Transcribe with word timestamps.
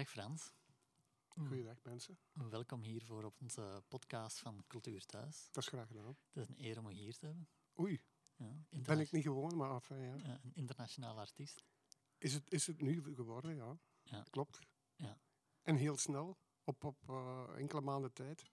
Dag 0.00 0.08
Frans. 0.08 0.52
Goeiedag 1.28 1.82
mensen. 1.82 2.18
Welkom 2.32 2.82
hier 2.82 3.04
voor 3.04 3.24
op 3.24 3.40
onze 3.40 3.82
podcast 3.88 4.38
van 4.38 4.64
Cultuur 4.66 5.04
Thuis. 5.04 5.48
Dat 5.50 5.62
is 5.62 5.68
graag 5.68 5.86
gedaan. 5.86 6.16
Het 6.32 6.42
is 6.42 6.48
een 6.48 6.64
eer 6.64 6.78
om 6.78 6.90
je 6.90 6.94
hier 6.94 7.16
te 7.16 7.26
hebben. 7.26 7.48
Oei, 7.78 8.02
Ja, 8.36 8.64
ben 8.68 9.00
ik 9.00 9.12
niet 9.12 9.22
gewoon, 9.22 9.56
maar 9.56 9.70
enfin, 9.70 10.00
ja. 10.00 10.16
ja, 10.16 10.40
een 10.42 10.54
internationaal 10.54 11.18
artiest. 11.18 11.64
Is 12.18 12.32
het, 12.32 12.52
is 12.52 12.66
het 12.66 12.80
nu 12.80 13.14
geworden, 13.14 13.54
ja. 13.54 13.78
Ja. 14.02 14.22
Klopt. 14.30 14.60
Ja. 14.96 15.20
En 15.62 15.76
heel 15.76 15.96
snel, 15.96 16.38
op, 16.64 16.84
op 16.84 17.08
eh, 17.08 17.48
enkele 17.56 17.80
maanden 17.80 18.12
tijd, 18.12 18.50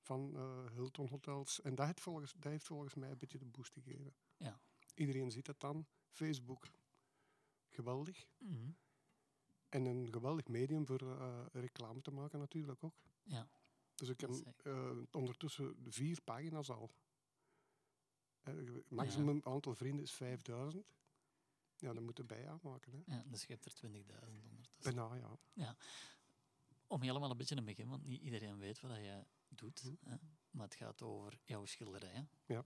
van 0.00 0.36
eh, 0.36 0.72
Hilton 0.72 1.08
Hotels. 1.08 1.60
En 1.60 1.74
dat 1.74 1.86
heeft, 1.86 2.00
volgens, 2.00 2.32
dat 2.32 2.52
heeft 2.52 2.66
volgens 2.66 2.94
mij 2.94 3.10
een 3.10 3.18
beetje 3.18 3.38
de 3.38 3.46
boost 3.46 3.72
gegeven. 3.72 4.14
Ja. 4.36 4.60
Iedereen 4.94 5.30
ziet 5.30 5.46
het 5.46 5.60
dan. 5.60 5.86
Facebook, 6.10 6.68
geweldig. 7.68 8.26
Mhm. 8.38 8.70
En 9.76 9.84
een 9.84 10.12
geweldig 10.12 10.48
medium 10.48 10.86
voor 10.86 11.20
eh, 11.20 11.46
reclame 11.52 12.00
te 12.00 12.10
maken 12.10 12.38
natuurlijk 12.38 12.84
ook. 12.84 12.94
Ja. 13.22 13.48
Dus 13.94 14.08
ik 14.08 14.20
heb 14.20 14.30
eh, 14.62 14.90
ondertussen 15.10 15.76
vier 15.88 16.20
pagina's 16.22 16.70
al. 16.70 16.90
Eh, 18.42 18.54
maximum 18.88 19.40
aantal 19.44 19.74
vrienden 19.74 20.02
is 20.02 20.12
5000. 20.12 20.84
Ja, 21.76 21.92
dat 21.92 22.02
moet 22.02 22.18
erbij 22.18 22.48
aanmaken. 22.48 22.92
Hè. 22.92 23.14
ja, 23.14 23.24
dus 23.26 23.44
je 23.44 23.52
hebt 23.52 23.64
er 23.64 23.90
20.000 23.90 24.48
ondertussen. 24.50 24.94
Bijna, 24.94 25.38
ja. 25.52 25.76
Om 26.86 27.02
helemaal 27.02 27.30
een 27.30 27.36
beetje 27.36 27.54
te 27.54 27.62
beginnen, 27.62 27.94
want 27.94 28.06
niet 28.06 28.22
iedereen 28.22 28.58
weet 28.58 28.80
wat 28.80 28.96
je 28.96 29.24
doet. 29.48 29.84
Mhm. 29.84 30.10
Hè? 30.10 30.16
Maar 30.50 30.66
het 30.66 30.74
gaat 30.74 31.02
over 31.02 31.40
jouw 31.44 31.64
schilderijen. 31.64 32.28
Ja. 32.46 32.64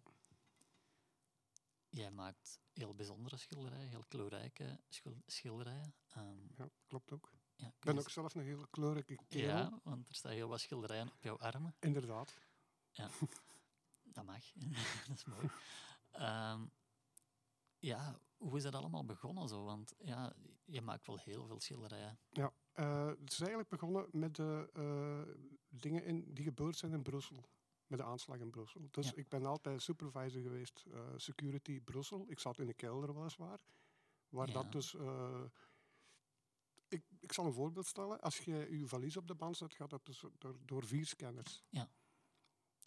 Jij 1.90 2.10
maakt 2.10 2.60
heel 2.72 2.94
bijzondere 2.94 3.36
schilderijen, 3.36 3.88
heel 3.88 4.04
kleurrijke 4.08 4.80
schil- 4.88 5.22
schilderijen. 5.26 5.94
Ehm, 6.08 6.36
ja, 6.56 6.68
klopt 6.86 7.12
ook. 7.12 7.32
ja, 7.56 7.66
Ik 7.66 7.74
ben 7.80 7.94
je 7.94 8.00
ook 8.00 8.10
zelf 8.10 8.34
een 8.34 8.42
hele 8.42 8.66
kleurrijke 8.70 9.18
kerel. 9.28 9.56
Ja, 9.56 9.80
want 9.84 10.08
er 10.08 10.14
staan 10.14 10.32
heel 10.32 10.48
wat 10.48 10.60
schilderijen 10.60 11.12
op 11.12 11.22
jouw 11.22 11.38
armen. 11.38 11.76
Inderdaad. 11.80 12.34
Ja, 12.90 13.08
dat 14.14 14.24
mag. 14.24 14.52
dat 15.08 15.16
is 15.16 15.24
mooi. 15.24 15.48
Ehm, 16.10 16.66
ja, 17.78 18.20
hoe 18.36 18.56
is 18.56 18.62
dat 18.62 18.74
allemaal 18.74 19.04
begonnen 19.04 19.48
zo? 19.48 19.64
Want 19.64 19.94
ja, 19.98 20.32
je 20.64 20.80
maakt 20.82 21.06
wel 21.06 21.18
heel 21.18 21.46
veel 21.46 21.60
schilderijen. 21.60 22.18
Ja, 22.28 22.52
eh, 22.72 23.06
het 23.06 23.30
is 23.32 23.38
eigenlijk 23.40 23.68
begonnen 23.68 24.08
met 24.12 24.36
de 24.36 24.70
eh, 24.72 25.34
dingen 25.68 26.04
in, 26.04 26.34
die 26.34 26.44
gebeurd 26.44 26.76
zijn 26.76 26.92
in 26.92 27.02
Brussel. 27.02 27.48
Met 27.90 27.98
de 27.98 28.04
aanslag 28.04 28.38
in 28.38 28.50
Brussel. 28.50 28.88
Dus 28.90 29.06
Ja. 29.08 29.14
ik 29.16 29.28
ben 29.28 29.46
altijd 29.46 29.82
supervisor 29.82 30.42
geweest, 30.42 30.84
eh, 30.92 31.08
security 31.16 31.80
Brussel. 31.80 32.24
Ik 32.28 32.38
zat 32.38 32.58
in 32.58 32.66
de 32.66 32.74
kelder 32.74 33.14
weliswaar. 33.14 33.60
Waar 34.28 34.46
Ja. 34.46 34.52
dat 34.52 34.72
dus... 34.72 34.94
eh, 34.94 35.44
ik, 36.88 37.04
ik 37.20 37.32
zal 37.32 37.46
een 37.46 37.52
voorbeeld 37.52 37.86
stellen. 37.86 38.20
Als 38.20 38.38
je 38.38 38.78
je 38.78 38.86
valies 38.88 39.16
op 39.16 39.26
de 39.26 39.34
band 39.34 39.56
zet, 39.56 39.74
gaat 39.74 39.90
dat 39.90 40.06
dus 40.06 40.24
door, 40.38 40.56
door 40.64 40.84
vier 40.86 41.06
scanners. 41.06 41.62
Ja. 41.68 41.90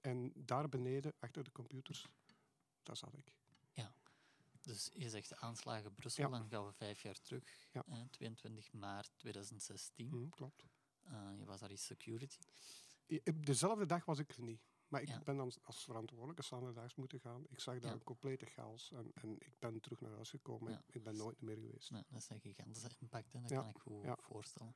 En 0.02 0.32
daar 0.36 0.70
beneden, 0.70 1.14
achter 1.20 1.44
de 1.44 1.52
computers, 1.52 2.08
daar 2.84 2.98
zat 2.98 3.14
ik. 3.18 3.34
Dus 4.62 4.90
je 4.94 5.10
zegt 5.10 5.30
de 5.30 5.38
aanslagen 5.38 5.94
Brussel, 5.94 6.24
Ja. 6.24 6.30
dan 6.30 6.50
gaan 6.50 6.66
we 6.66 6.72
vijf 6.72 7.02
jaar 7.02 7.20
terug. 7.22 7.68
Ja. 7.72 7.84
Eh, 7.88 8.02
22 8.10 8.74
maart 8.74 9.12
2016. 9.18 10.10
Hm, 10.10 10.30
klopt. 10.30 10.66
Eh, 11.04 11.32
je 11.38 11.46
was 11.46 11.60
daar 11.60 11.70
in 11.72 11.78
security. 11.78 12.38
Op 13.24 13.46
Dezelfde 13.46 13.86
dag 13.86 14.06
was 14.06 14.20
ik 14.20 14.32
er 14.32 14.44
niet. 14.44 14.62
Maar 14.94 15.02
ik 15.02 15.08
Ja. 15.08 15.20
ben 15.24 15.36
dan 15.38 15.52
als 15.64 15.84
verantwoordelijke 15.84 16.42
standaards 16.44 16.96
moeten 16.96 17.20
gaan. 17.20 17.46
Ik 17.50 17.60
zag 17.60 17.80
daar 17.80 17.90
Ja. 17.92 17.98
een 17.98 18.04
complete 18.04 18.46
chaos. 18.46 18.92
En, 18.92 19.12
en 19.14 19.36
ik 19.40 19.60
ben 19.60 19.80
terug 19.80 20.02
naar 20.02 20.12
huis 20.12 20.30
gekomen. 20.30 20.72
Ja. 20.72 20.84
Ik, 20.88 21.04
ben 21.04 21.16
nooit 21.18 21.42
meer 21.42 21.56
geweest. 21.58 21.92
Nou, 21.92 22.04
dat 22.10 22.22
is 22.22 22.30
een 22.30 22.40
gigantische 22.40 22.90
impact, 23.00 23.32
dat 23.32 23.46
kan 23.52 23.70
ik 23.70 23.78
goed 23.78 24.06
voorstellen. 24.20 24.76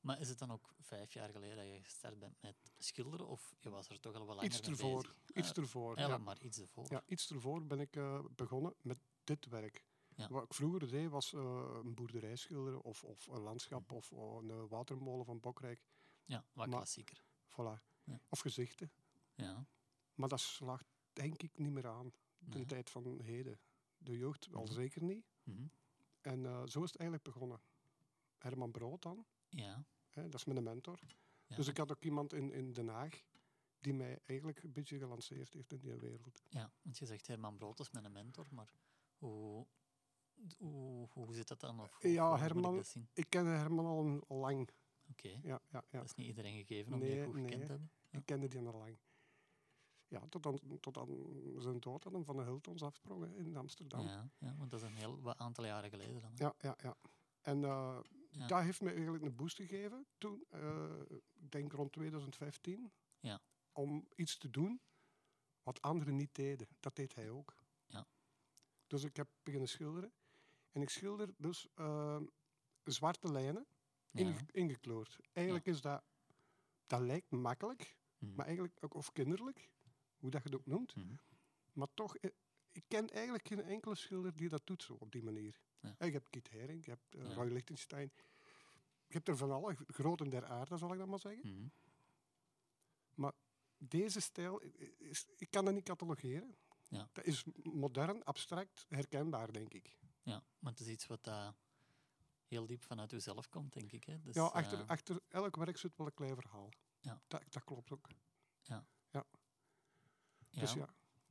Maar 0.00 0.20
is 0.20 0.28
het 0.28 0.38
dan 0.38 0.50
ook 0.52 0.74
vijf 0.80 1.12
jaar 1.12 1.28
geleden 1.30 1.56
dat 1.56 1.66
je 1.66 1.82
gestart 1.82 2.18
bent 2.18 2.36
met 2.42 2.56
schilderen? 2.78 3.26
Of 3.26 3.54
je 3.60 3.70
was 3.70 3.88
er 3.88 4.00
toch 4.00 4.14
al 4.14 4.26
wel 4.26 4.34
langer 4.34 4.44
Iets 4.50 4.60
mee 4.60 4.70
ervoor. 4.70 5.02
bezig? 5.02 5.22
Iets 5.34 5.50
Eh, 5.52 5.56
ervoor. 5.62 5.98
Ja. 5.98 6.18
maar 6.18 6.40
iets 6.42 6.58
ervoor. 6.60 6.86
ja, 6.88 7.02
iets 7.06 7.30
ervoor 7.30 7.66
ben 7.66 7.80
ik 7.80 7.96
eh, 7.96 8.24
begonnen 8.34 8.74
met 8.80 8.98
dit 9.24 9.46
werk. 9.46 9.84
Ja. 10.16 10.28
Wat 10.28 10.44
ik 10.44 10.54
vroeger 10.54 10.88
deed 10.90 11.08
was 11.10 11.32
eh, 11.32 11.40
een 11.84 11.94
boerderij 11.94 12.36
schilderen 12.36 12.82
of, 12.82 13.04
of 13.04 13.26
een 13.26 13.40
landschap 13.40 13.92
of 13.92 14.10
een 14.10 14.68
watermolen 14.68 15.24
van 15.24 15.40
Bokrijk. 15.40 15.84
Ja, 16.24 16.36
wat 16.52 16.66
Maar- 16.66 16.76
klassieker. 16.76 17.22
Voilà. 17.50 17.92
Ja. 18.04 18.20
Of 18.28 18.40
gezichten. 18.40 18.92
Ja. 19.34 19.66
Maar 20.14 20.28
dat 20.28 20.40
slaagt 20.40 20.86
denk 21.12 21.42
ik 21.42 21.58
niet 21.58 21.70
meer 21.70 21.86
aan. 21.86 22.12
De 22.38 22.64
tijd 22.64 22.90
van 22.90 23.20
heden. 23.22 23.58
De 23.98 24.16
jeugd 24.18 24.48
al 24.54 24.62
Mhm. 24.64 24.72
zeker 24.72 25.02
niet. 25.02 25.24
Mhm. 25.42 25.66
En 26.20 26.46
eh, 26.46 26.66
zo 26.66 26.82
is 26.82 26.90
het 26.90 26.96
eigenlijk 27.00 27.22
begonnen. 27.22 27.60
Herman 28.38 28.70
Brood 28.70 29.02
dan. 29.02 29.24
Ja. 29.48 29.84
Hè, 30.10 30.22
dat 30.28 30.34
is 30.34 30.44
mijn 30.44 30.62
mentor. 30.62 30.98
Ja. 31.46 31.56
Dus 31.56 31.68
ik 31.68 31.76
had 31.76 31.90
ook 31.90 32.02
iemand 32.04 32.32
in, 32.32 32.52
in 32.52 32.72
Den 32.72 32.88
Haag 32.88 33.22
die 33.80 33.94
mij 33.94 34.18
eigenlijk 34.24 34.62
een 34.62 34.72
beetje 34.72 34.98
gelanceerd 34.98 35.52
heeft 35.52 35.72
in 35.72 35.78
die 35.80 35.94
wereld. 35.94 36.42
Ja, 36.48 36.72
want 36.82 36.98
je 36.98 37.06
zegt 37.06 37.26
Herman 37.26 37.56
Brood 37.56 37.80
is 37.80 37.90
mijn 37.90 38.12
mentor, 38.12 38.46
maar 38.50 38.72
hoe, 39.18 39.66
hoe, 40.58 41.08
hoe 41.12 41.34
zit 41.34 41.48
dat 41.48 41.60
dan? 41.60 41.80
Of 41.80 41.96
hoe, 42.00 42.10
Ja, 42.12 42.34
ik 42.34 42.40
Herman- 42.40 42.84
zien? 42.84 43.08
Ik 43.12 43.26
ken 43.28 43.46
Herman 43.46 44.24
al 44.28 44.36
lang. 44.36 44.70
Oké, 45.10 45.28
Ja, 45.28 45.38
ja, 45.42 45.60
ja. 45.70 45.98
dat 45.98 46.04
is 46.04 46.14
niet 46.14 46.26
iedereen 46.26 46.56
gegeven 46.66 46.92
om 46.92 46.98
Nee, 46.98 47.10
die 47.14 47.24
goed 47.24 47.34
nee. 47.34 47.42
gekend 47.44 47.62
te 47.62 47.68
hebben. 47.70 47.90
Ja. 48.10 48.18
Ik 48.18 48.26
kende 48.26 48.48
die 48.48 48.60
al 48.60 48.78
lang. 48.78 48.96
Ja, 50.14 50.26
tot 50.28 50.46
aan, 50.46 50.58
tot 50.80 50.98
aan 50.98 51.08
zijn 51.58 51.80
dood 51.80 52.02
dat 52.02 52.12
hem 52.12 52.24
van 52.24 52.36
de 52.36 52.42
Hiltons 52.42 52.82
afsprongen 52.82 53.34
in 53.34 53.56
Amsterdam. 53.56 54.00
Ja, 54.00 54.12
Ja, 54.12 54.28
ja, 54.38 54.54
want 54.56 54.70
dat 54.70 54.80
is 54.82 54.86
een 54.86 54.94
heel 54.96 55.34
aantal 55.36 55.64
jaren 55.64 55.90
geleden 55.90 56.20
dan. 56.20 56.30
hè? 56.34 56.44
ja, 56.68 56.76
ja. 56.82 56.96
En 57.40 57.60
Ja. 57.60 58.46
dat 58.46 58.62
heeft 58.62 58.80
me 58.80 58.90
eigenlijk 58.92 59.24
een 59.24 59.34
boost 59.36 59.56
gegeven 59.56 60.06
toen, 60.18 60.44
eh, 60.50 61.00
ik 61.10 61.50
denk 61.50 61.72
rond 61.72 61.92
2015, 61.92 62.92
Ja. 63.20 63.40
om 63.72 64.08
iets 64.14 64.38
te 64.38 64.50
doen 64.50 64.80
wat 65.62 65.80
anderen 65.82 66.16
niet 66.16 66.34
deden. 66.34 66.66
Dat 66.80 66.96
deed 66.96 67.14
hij 67.14 67.30
ook. 67.30 67.54
Ja. 67.86 68.06
Dus 68.86 69.04
ik 69.04 69.16
heb 69.16 69.28
beginnen 69.42 69.68
schilderen. 69.68 70.12
En 70.72 70.82
ik 70.82 70.90
schilder 70.90 71.34
dus 71.38 71.66
eh, 71.74 72.20
zwarte 72.84 73.32
lijnen 73.32 73.66
inge- 74.10 74.30
Ja. 74.32 74.40
ingekleurd. 74.52 75.18
Eigenlijk 75.32 75.66
is 75.66 75.80
dat... 75.80 76.02
Dat 76.86 77.00
lijkt 77.00 77.30
makkelijk, 77.30 77.96
Mhm. 78.18 78.34
maar 78.34 78.44
eigenlijk 78.46 78.76
ook, 78.80 78.94
of 78.94 79.12
kinderlijk, 79.12 79.70
hoe 80.24 80.32
dat 80.32 80.42
je 80.42 80.48
het 80.48 80.58
ook 80.58 80.66
noemt. 80.66 80.96
Mhm. 80.96 81.14
Maar 81.72 81.88
toch, 81.94 82.16
eh, 82.16 82.30
ik 82.72 82.84
ken 82.88 83.10
eigenlijk 83.10 83.48
geen 83.48 83.62
enkele 83.62 83.94
schilder 83.94 84.36
die 84.36 84.48
dat 84.48 84.66
doet 84.66 84.82
zo 84.82 84.92
op 84.94 85.12
die 85.12 85.22
manier. 85.22 85.60
Ja. 85.80 85.94
Eh, 85.98 86.06
Je 86.08 86.12
hebt 86.12 86.30
Kit 86.30 86.50
Haring, 86.50 86.84
je 86.84 86.90
hebt 86.90 87.04
Ja. 87.28 87.34
Roy 87.34 87.48
Lichtenstein. 87.52 88.12
Je 89.06 89.14
hebt 89.20 89.28
er 89.28 89.36
van 89.36 89.50
alle 89.50 89.76
groten 89.86 90.30
der 90.30 90.44
aarde, 90.44 90.76
zal 90.76 90.92
ik 90.92 90.98
dat 90.98 91.06
maar 91.08 91.18
zeggen. 91.18 91.48
Mhm. 91.54 91.68
Maar 93.14 93.32
deze 93.78 94.20
stijl, 94.20 94.60
is, 94.98 95.26
ik 95.36 95.50
kan 95.50 95.64
dat 95.64 95.74
niet 95.74 95.84
catalogeren. 95.84 96.56
Ja. 96.88 97.08
Dat 97.12 97.24
is 97.24 97.44
modern, 97.62 98.24
abstract, 98.24 98.86
herkenbaar, 98.88 99.52
denk 99.52 99.74
ik. 99.74 99.98
ja, 100.22 100.44
maar 100.58 100.72
het 100.72 100.80
is 100.80 100.88
iets 100.88 101.06
wat 101.06 101.24
daar 101.24 101.54
heel 102.46 102.66
diep 102.66 102.82
vanuit 102.82 103.10
jezelf 103.10 103.48
komt, 103.48 103.72
denk 103.72 103.92
ik. 103.92 104.04
Hè? 104.04 104.20
Dus, 104.22 104.34
ja, 104.34 104.42
achter, 104.44 104.84
achter 104.86 105.20
elk 105.28 105.56
werk 105.56 105.76
zit 105.76 105.96
wel 105.96 106.06
een 106.06 106.14
klein 106.14 106.34
verhaal. 106.34 106.68
Ja. 107.00 107.22
Dat, 107.26 107.42
dat 107.52 107.64
klopt 107.64 107.90
ook. 107.92 108.08
ja. 108.62 108.86
Ja. 110.54 110.60
Ja, 110.60 110.66
Dus 110.66 110.72
ja, 110.72 110.88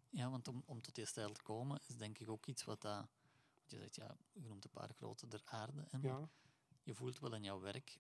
Ja, 0.10 0.30
want 0.30 0.48
om, 0.48 0.64
om 0.66 0.82
tot 0.82 0.96
die 0.96 1.06
stijl 1.06 1.32
te 1.32 1.42
komen 1.42 1.80
is 1.88 1.98
denk 1.98 2.18
ik 2.20 2.30
ook 2.30 2.46
iets 2.46 2.64
wat 2.64 2.82
dat... 2.82 2.96
Want 2.96 3.72
je 3.72 3.78
zegt, 3.78 3.96
ja, 3.96 4.18
je 4.32 4.48
noemt 4.48 4.64
een 4.64 4.70
paar 4.72 4.94
grote 4.94 5.28
der 5.28 5.42
aarde. 5.46 5.88
Ja, 6.02 6.30
je 6.84 6.94
voelt 6.96 7.20
wel 7.20 7.34
in 7.34 7.44
jouw 7.44 7.60
werk 7.60 8.00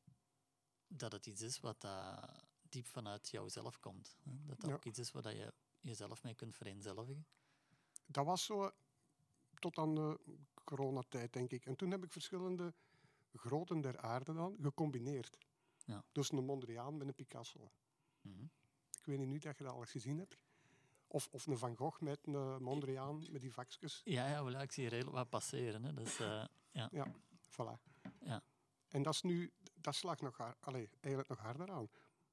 dat 0.88 1.12
het 1.12 1.26
iets 1.26 1.42
is 1.42 1.60
wat 1.60 1.82
dat 1.82 2.30
diep 2.70 2.86
vanuit 2.86 3.30
jouzelf 3.30 3.80
komt. 3.80 4.18
Hè? 4.24 4.32
Dat 4.46 4.60
dat 4.60 4.70
Ja. 4.70 4.76
ook 4.76 4.86
iets 4.86 5.00
is 5.00 5.12
waar 5.12 5.22
dat 5.22 5.34
je 5.34 5.54
jezelf 5.82 6.24
mee 6.24 6.36
kunt 6.36 6.56
vereenzelvigen. 6.56 7.26
dat 8.06 8.26
was 8.26 8.46
zo 8.46 8.72
tot 9.60 9.78
aan 9.78 9.96
de 9.96 10.20
coronatijd, 10.64 11.34
denk 11.34 11.52
ik. 11.52 11.66
En 11.66 11.76
toen 11.76 11.92
heb 11.92 12.04
ik 12.04 12.12
verschillende 12.12 12.74
groten 13.34 13.82
der 13.82 13.98
aarde 14.00 14.34
dan 14.34 14.58
gecombineerd. 14.62 15.38
Ja. 15.86 16.04
Dus 16.12 16.32
een 16.32 16.46
Mondriaan 16.46 16.98
met 16.98 17.08
een 17.08 17.16
Picasso. 17.16 17.72
Mhm. 18.22 18.44
Ik 19.00 19.06
weet 19.06 19.20
niet 19.20 19.44
dat 19.44 19.58
je 19.58 19.64
dat 19.64 19.74
al 19.74 19.80
eens 19.80 19.92
gezien 19.92 20.18
hebt. 20.18 20.38
Of, 21.14 21.28
of 21.32 21.46
een 21.48 21.58
Van 21.58 21.76
Gogh 21.76 22.02
met 22.02 22.20
een 22.28 22.64
Mondriaan 22.64 23.26
met 23.32 23.42
die 23.42 23.54
vakjes. 23.54 24.02
Ja, 24.04 24.28
ja, 24.28 24.50
ja, 24.50 24.62
ik 24.62 24.72
zie 24.72 24.86
er 24.86 24.92
heel 24.92 25.12
wat 25.12 25.30
passeren. 25.30 25.84
Hè. 25.84 25.94
Dus, 25.94 26.20
eh, 26.20 26.46
ja, 26.72 26.90
Ja, 26.92 27.14
voilà. 27.50 28.02
ja, 28.20 28.44
En 28.88 29.04
dat 29.04 29.14
is 29.14 29.22
nu, 29.22 29.52
dat 29.74 29.96
slaagt 29.96 30.22
nog, 30.22 30.40
eigenlijk 31.00 31.28
nog 31.30 31.40
harder 31.40 31.72
aan. 31.72 31.90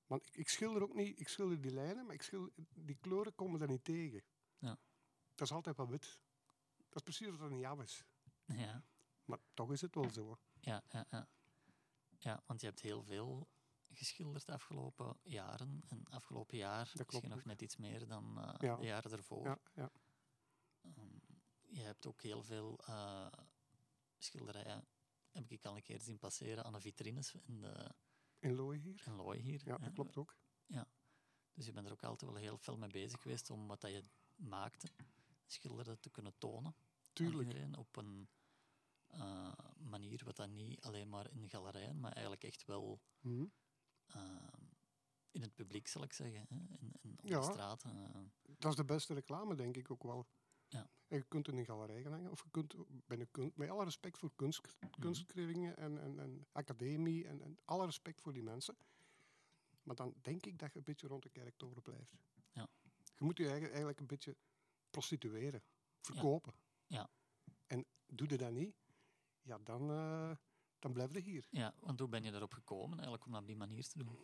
Want 0.06 0.26
ik, 0.26 0.36
ik 0.36 0.48
schilder 0.48 0.82
ook 0.82 0.94
niet, 0.94 1.20
ik 1.20 1.28
schilder 1.28 1.60
die 1.60 1.72
lijnen, 1.72 2.06
maar 2.06 2.14
ik 2.14 2.22
schilder, 2.22 2.52
die 2.74 2.96
kleuren 3.00 3.34
komen 3.34 3.60
er 3.60 3.68
niet 3.68 3.84
tegen. 3.84 4.22
ja, 4.58 4.78
Dat 5.34 5.46
is 5.48 5.52
altijd 5.52 5.76
wat 5.76 5.88
wit. 5.88 6.20
Dat 6.76 6.96
is 6.96 7.02
precies 7.02 7.28
wat 7.36 7.40
er 7.40 7.50
niet 7.56 7.64
af 7.64 7.80
is. 7.80 8.04
ja, 8.44 8.82
Maar 9.24 9.38
toch 9.54 9.72
is 9.72 9.80
het 9.80 9.94
wel 9.94 10.10
zo. 10.10 10.38
ja, 10.60 10.82
ja, 10.88 11.06
ja. 11.10 11.28
Ja, 12.18 12.42
want 12.46 12.60
je 12.60 12.66
hebt 12.66 12.80
heel 12.80 13.02
veel 13.02 13.48
geschilderd 14.00 14.46
de 14.46 14.52
afgelopen 14.52 15.16
jaren. 15.22 15.82
En 15.88 16.04
afgelopen 16.10 16.56
jaar 16.56 16.92
misschien 17.06 17.28
nog 17.30 17.44
net 17.44 17.62
iets 17.62 17.76
meer 17.76 18.06
dan 18.06 18.38
eh, 18.38 18.54
Ja. 18.58 18.76
de 18.76 18.84
jaren 18.84 19.12
ervoor. 19.12 19.44
Ja, 19.46 19.58
ja. 19.74 19.90
Je 21.68 21.80
hebt 21.80 22.06
ook 22.06 22.22
heel 22.22 22.42
veel 22.42 22.78
eh, 22.86 23.26
schilderijen, 24.18 24.84
heb 25.32 25.50
ik 25.52 25.64
al 25.64 25.76
een 25.76 25.82
keer 25.82 26.00
zien 26.00 26.18
passeren 26.18 26.64
aan 26.64 26.72
de 26.72 26.80
vitrines 26.80 27.34
in, 27.34 27.60
de, 27.60 27.90
In 28.38 28.54
Looien 28.54 28.80
hier. 28.82 29.02
in 29.06 29.14
Looy 29.14 29.36
hier. 29.38 29.60
Ja, 29.64 29.76
hè. 29.76 29.84
dat 29.84 29.92
klopt 29.92 30.16
ook. 30.16 30.36
Dus 31.54 31.66
je 31.68 31.72
bent 31.74 31.86
er 31.86 31.92
ook 31.92 32.02
altijd 32.04 32.30
wel 32.30 32.40
heel 32.40 32.58
veel 32.58 32.76
mee 32.76 32.88
bezig 32.90 33.20
geweest 33.22 33.50
om 33.50 33.66
wat 33.66 33.80
dat 33.80 33.90
je 33.90 34.04
maakte, 34.36 34.88
schilderde, 35.46 35.98
te 36.00 36.10
kunnen 36.10 36.34
tonen. 36.38 36.74
aan 36.74 37.12
Tuurlijk. 37.12 37.48
iedereen 37.48 37.76
op 37.76 37.96
een 37.96 38.28
eh, 39.06 39.52
manier 39.78 40.24
wat 40.24 40.36
dat 40.36 40.48
niet 40.48 40.80
alleen 40.80 41.08
maar 41.08 41.30
in 41.30 41.48
galerijen, 41.50 42.00
maar 42.00 42.12
eigenlijk 42.12 42.44
echt 42.44 42.64
wel 42.64 43.00
Mhm. 43.20 43.44
In 45.30 45.42
het 45.42 45.54
publiek, 45.54 45.88
zal 45.88 46.02
ik 46.02 46.12
zeggen. 46.12 46.46
Hè? 46.48 46.56
In, 46.78 46.92
in, 47.00 47.18
op 47.22 47.28
Ja. 47.28 47.38
de 47.38 47.44
straat. 47.44 47.84
eh. 47.84 47.90
Dat 48.58 48.70
is 48.70 48.76
de 48.76 48.84
beste 48.84 49.14
reclame, 49.14 49.54
denk 49.54 49.76
ik 49.76 49.90
ook 49.90 50.02
wel. 50.02 50.26
Ja. 50.68 50.90
En 51.08 51.16
je 51.16 51.22
kunt 51.28 51.48
in 51.48 51.56
een 51.58 51.64
galerij 51.64 52.02
gaan 52.02 52.12
hangen, 52.12 52.30
of 52.30 52.42
je 52.42 52.50
kunt 52.50 52.74
bij 53.06 53.18
een 53.20 53.30
kun- 53.30 53.52
met 53.54 53.68
alle 53.70 53.84
respect 53.84 54.18
voor 54.18 54.32
kunst, 54.36 54.60
Mhm. 54.80 55.00
kunstkringen 55.00 55.76
en, 55.76 55.98
en, 56.00 56.18
en 56.18 56.46
academie 56.52 57.26
en, 57.26 57.42
en 57.42 57.58
alle 57.64 57.84
respect 57.84 58.20
voor 58.20 58.32
die 58.32 58.42
mensen. 58.42 58.76
Maar 59.82 59.96
dan 59.96 60.14
denk 60.20 60.46
ik 60.46 60.58
dat 60.58 60.72
je 60.72 60.78
een 60.78 60.84
beetje 60.84 61.06
rond 61.06 61.22
de 61.22 61.28
kerktoren 61.30 61.82
blijft. 61.82 62.14
Ja. 62.52 62.68
Je 63.16 63.24
moet 63.24 63.38
je 63.38 63.48
eigen- 63.48 63.68
eigenlijk 63.68 64.00
een 64.00 64.06
beetje 64.06 64.36
prostitueren, 64.90 65.62
verkopen. 66.00 66.52
Ja. 66.86 67.10
En 67.66 67.86
doe 68.06 68.28
je 68.28 68.36
dat 68.36 68.52
niet, 68.52 68.74
ja, 69.42 69.58
dan, 69.58 69.90
eh, 69.90 70.36
dan 70.80 70.92
blijf 70.92 71.14
je 71.14 71.20
hier. 71.20 71.46
Ja, 71.50 71.74
want 71.80 72.00
hoe 72.00 72.08
ben 72.08 72.22
je 72.22 72.30
daarop 72.30 72.52
gekomen 72.52 72.92
eigenlijk 72.92 73.24
om 73.26 73.32
dat 73.32 73.40
op 73.40 73.46
die 73.46 73.56
manier 73.56 73.88
te 73.88 73.98
doen? 73.98 74.18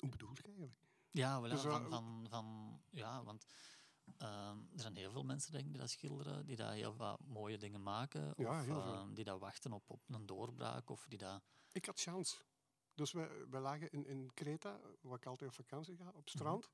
Hoe 0.00 0.08
bedoel 0.10 0.30
je 0.34 0.42
eigenlijk? 0.42 0.72
Ja, 1.10 1.40
wel, 1.40 1.50
Dus, 1.50 1.60
van, 1.60 1.90
van, 1.90 2.26
van, 2.28 2.80
ja 2.90 3.24
want 3.24 3.46
ehm, 4.16 4.58
er 4.72 4.80
zijn 4.80 4.96
heel 4.96 5.10
veel 5.10 5.24
mensen 5.24 5.52
denk 5.52 5.64
ik, 5.64 5.70
die 5.70 5.80
dat 5.80 5.90
schilderen, 5.90 6.46
die 6.46 6.56
daar 6.56 6.72
heel 6.72 6.96
wat 6.96 7.20
mooie 7.26 7.58
dingen 7.58 7.82
maken, 7.82 8.34
Ja, 8.36 8.60
of 8.60 8.66
ehm, 8.66 9.14
die 9.14 9.24
dat 9.24 9.40
wachten 9.40 9.72
op, 9.72 9.90
op 9.90 10.02
een 10.06 10.26
doorbraak, 10.26 10.90
of 10.90 11.06
die 11.08 11.18
dat... 11.18 11.42
Ik 11.72 11.84
had 11.84 12.00
chance. 12.00 12.36
Dus 12.94 13.12
wij, 13.12 13.48
wij 13.48 13.60
lagen 13.60 13.90
in, 13.90 14.06
in 14.06 14.30
Kreta, 14.34 14.80
waar 15.00 15.16
ik 15.16 15.26
altijd 15.26 15.50
op 15.50 15.56
vakantie 15.56 15.96
ga, 15.96 16.12
op 16.14 16.28
strand. 16.28 16.70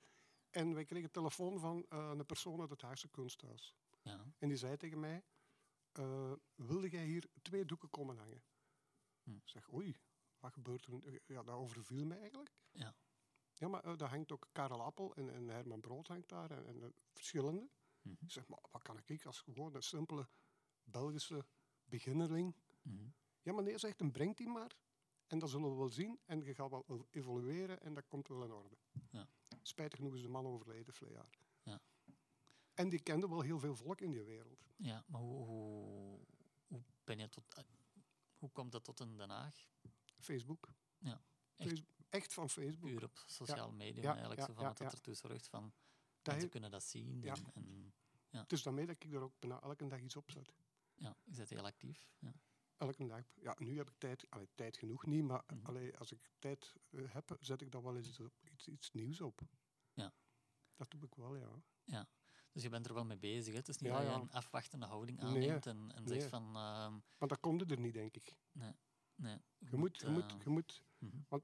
En 0.51 0.75
wij 0.75 0.85
kregen 0.85 1.05
een 1.05 1.11
telefoon 1.11 1.59
van 1.59 1.87
eh, 1.89 2.11
een 2.17 2.27
persoon 2.27 2.61
uit 2.61 2.71
het 2.71 2.83
Haagse 2.83 3.09
kunsthuis. 3.09 3.77
Ja, 4.03 4.25
En 4.39 4.49
die 4.49 4.57
zei 4.57 4.77
tegen 4.77 5.01
mij, 5.01 5.25
eh, 5.99 6.33
wilde 6.55 6.89
jij 6.91 7.05
hier 7.05 7.29
twee 7.43 7.65
doeken 7.65 7.91
komen 7.91 8.17
hangen? 8.19 8.43
Hm. 9.23 9.37
Ik 9.37 9.49
zeg, 9.49 9.73
oei, 9.73 9.97
wat 10.39 10.53
gebeurt 10.53 10.87
er? 10.87 11.21
Ja, 11.27 11.43
dat 11.43 11.55
overviel 11.55 12.07
mij 12.07 12.19
eigenlijk. 12.19 12.53
Ja. 12.73 12.95
Ja, 13.55 13.69
maar 13.69 13.85
eh, 13.85 13.97
daar 13.97 14.09
hangt 14.09 14.33
ook 14.33 14.49
Karel 14.53 14.83
Appel 14.83 15.15
en, 15.15 15.31
en 15.33 15.49
Herman 15.49 15.81
Brood 15.81 16.07
hangt 16.09 16.29
daar 16.29 16.51
en, 16.51 16.67
en 16.67 16.83
eh, 16.83 16.89
verschillende. 17.13 17.69
mhm, 18.03 18.25
Ik 18.25 18.31
zeg, 18.31 18.49
maar 18.49 18.59
wat 18.71 18.83
kan 18.83 18.99
ik 19.05 19.27
als 19.27 19.41
gewoon 19.41 19.75
een 19.75 19.83
simpele 19.83 20.29
Belgische 20.85 21.47
beginnerling? 21.85 22.55
mhm. 22.83 23.09
Ja, 23.43 23.53
maar 23.53 23.63
nee, 23.63 23.79
zegt 23.79 23.99
hem, 23.99 24.13
brengt 24.13 24.37
die 24.39 24.49
maar. 24.49 24.77
En 25.27 25.39
dat 25.39 25.51
zullen 25.51 25.71
we 25.71 25.77
wel 25.77 25.89
zien. 25.89 26.21
En 26.25 26.43
je 26.45 26.55
gaat 26.55 26.71
wel 26.71 26.85
ev- 26.89 27.03
evolueren 27.11 27.81
en 27.81 27.95
dat 27.95 28.07
komt 28.07 28.29
wel 28.29 28.45
in 28.45 28.53
orde. 28.53 28.77
Ja. 29.11 29.29
Spijtig 29.63 29.99
genoeg 29.99 30.15
is 30.15 30.23
de 30.23 30.29
man 30.29 30.47
overleden, 30.47 30.95
vorig 30.95 31.13
jaar. 31.15 31.31
Ja. 32.77 32.83
En 32.83 32.89
die 32.89 33.01
kende 33.01 33.29
wel 33.29 33.41
heel 33.41 33.59
veel 33.59 33.77
volk 33.77 34.01
in 34.01 34.11
die 34.11 34.25
wereld. 34.25 34.67
ja 34.77 35.05
maar 35.07 35.21
hoe, 35.21 35.45
hoe, 35.45 36.21
hoe 36.67 36.83
ben 37.05 37.19
je 37.19 37.29
tot... 37.29 37.65
Hoe 38.37 38.51
komt 38.51 38.73
dat 38.73 38.85
tot 38.85 39.01
in 39.01 39.17
Den 39.17 39.31
Haag? 39.31 39.69
Facebook. 40.19 40.69
Ja, 40.99 41.23
echt. 41.57 41.83
Echt 42.09 42.33
van 42.33 42.51
Facebook. 42.51 42.91
Puur 42.91 43.05
op 43.05 43.23
sociaal 43.27 43.73
media 43.73 44.03
Ja, 44.03 44.11
eigenlijk, 44.11 44.41
ja, 44.41 44.47
zo 44.47 44.53
van 44.53 44.63
ja, 44.63 44.69
dat 44.69 44.79
ja. 44.79 44.91
ertoe 44.91 45.15
zorgt 45.15 45.49
van... 45.49 45.73
Dat 46.23 46.35
mensen 46.35 46.51
kunnen 46.51 46.71
dat 46.71 46.83
zien 46.83 47.23
Ja. 47.23 47.35
en, 47.35 47.95
en 48.31 48.39
Het 48.41 48.53
is 48.53 48.63
daarmee 48.63 48.87
dat 48.87 49.05
ik 49.05 49.13
er 49.13 49.21
ook 49.21 49.39
bijna 49.39 49.61
elke 49.61 49.87
dag 49.87 50.01
iets 50.01 50.17
op 50.17 50.31
zet. 50.31 50.55
ja, 50.95 51.17
je 51.25 51.37
bent 51.37 51.49
heel 51.51 51.65
actief. 51.65 52.09
Ja. 52.19 52.35
Elke 52.77 53.07
dag. 53.07 53.25
Ja, 53.35 53.55
nu 53.59 53.77
heb 53.77 53.89
ik 53.91 53.99
tijd, 53.99 54.31
allee, 54.31 54.49
tijd 54.55 54.77
genoeg 54.77 55.07
niet, 55.07 55.25
maar 55.25 55.45
allee, 55.63 55.99
als 55.99 56.13
ik 56.13 56.31
tijd 56.39 56.75
eh, 56.91 57.13
heb, 57.13 57.37
zet 57.41 57.61
ik 57.61 57.71
dan 57.71 57.83
wel 57.83 57.97
eens 57.97 58.09
iets, 58.09 58.21
iets, 58.53 58.69
iets 58.69 58.93
nieuws 58.93 59.21
op. 59.21 59.41
Ja. 59.93 60.15
Dat 60.77 60.91
doe 60.91 61.03
ik 61.03 61.15
wel, 61.15 61.37
ja. 61.85 62.09
Dus 62.57 62.65
je 62.65 62.71
bent 62.71 62.87
er 62.87 62.95
wel 62.95 63.05
mee 63.05 63.17
bezig. 63.17 63.53
Hè? 63.53 63.59
Het 63.59 63.69
is 63.69 63.79
niet 63.79 63.93
Ja, 63.93 63.99
dat 63.99 64.07
je 64.07 64.21
een 64.21 64.31
afwachtende 64.33 64.87
houding 64.87 65.19
Nee, 65.19 65.27
aanneemt 65.29 65.67
en, 65.67 65.93
en 65.95 66.07
zegt 66.07 66.21
nee. 66.21 66.29
van... 66.29 66.57
ehm, 66.57 66.93
Want 67.19 67.31
dat 67.31 67.41
komt 67.41 67.71
er 67.71 67.81
niet, 67.81 67.93
denk 67.93 68.17
ik. 68.17 68.37
nee, 68.53 69.39
Je 69.59 69.77
moet, 69.77 70.01
je 70.01 70.09
moet, 70.09 70.33
eh, 70.33 70.41
je 70.43 70.51
moet 70.51 70.83
mhm, 70.99 71.39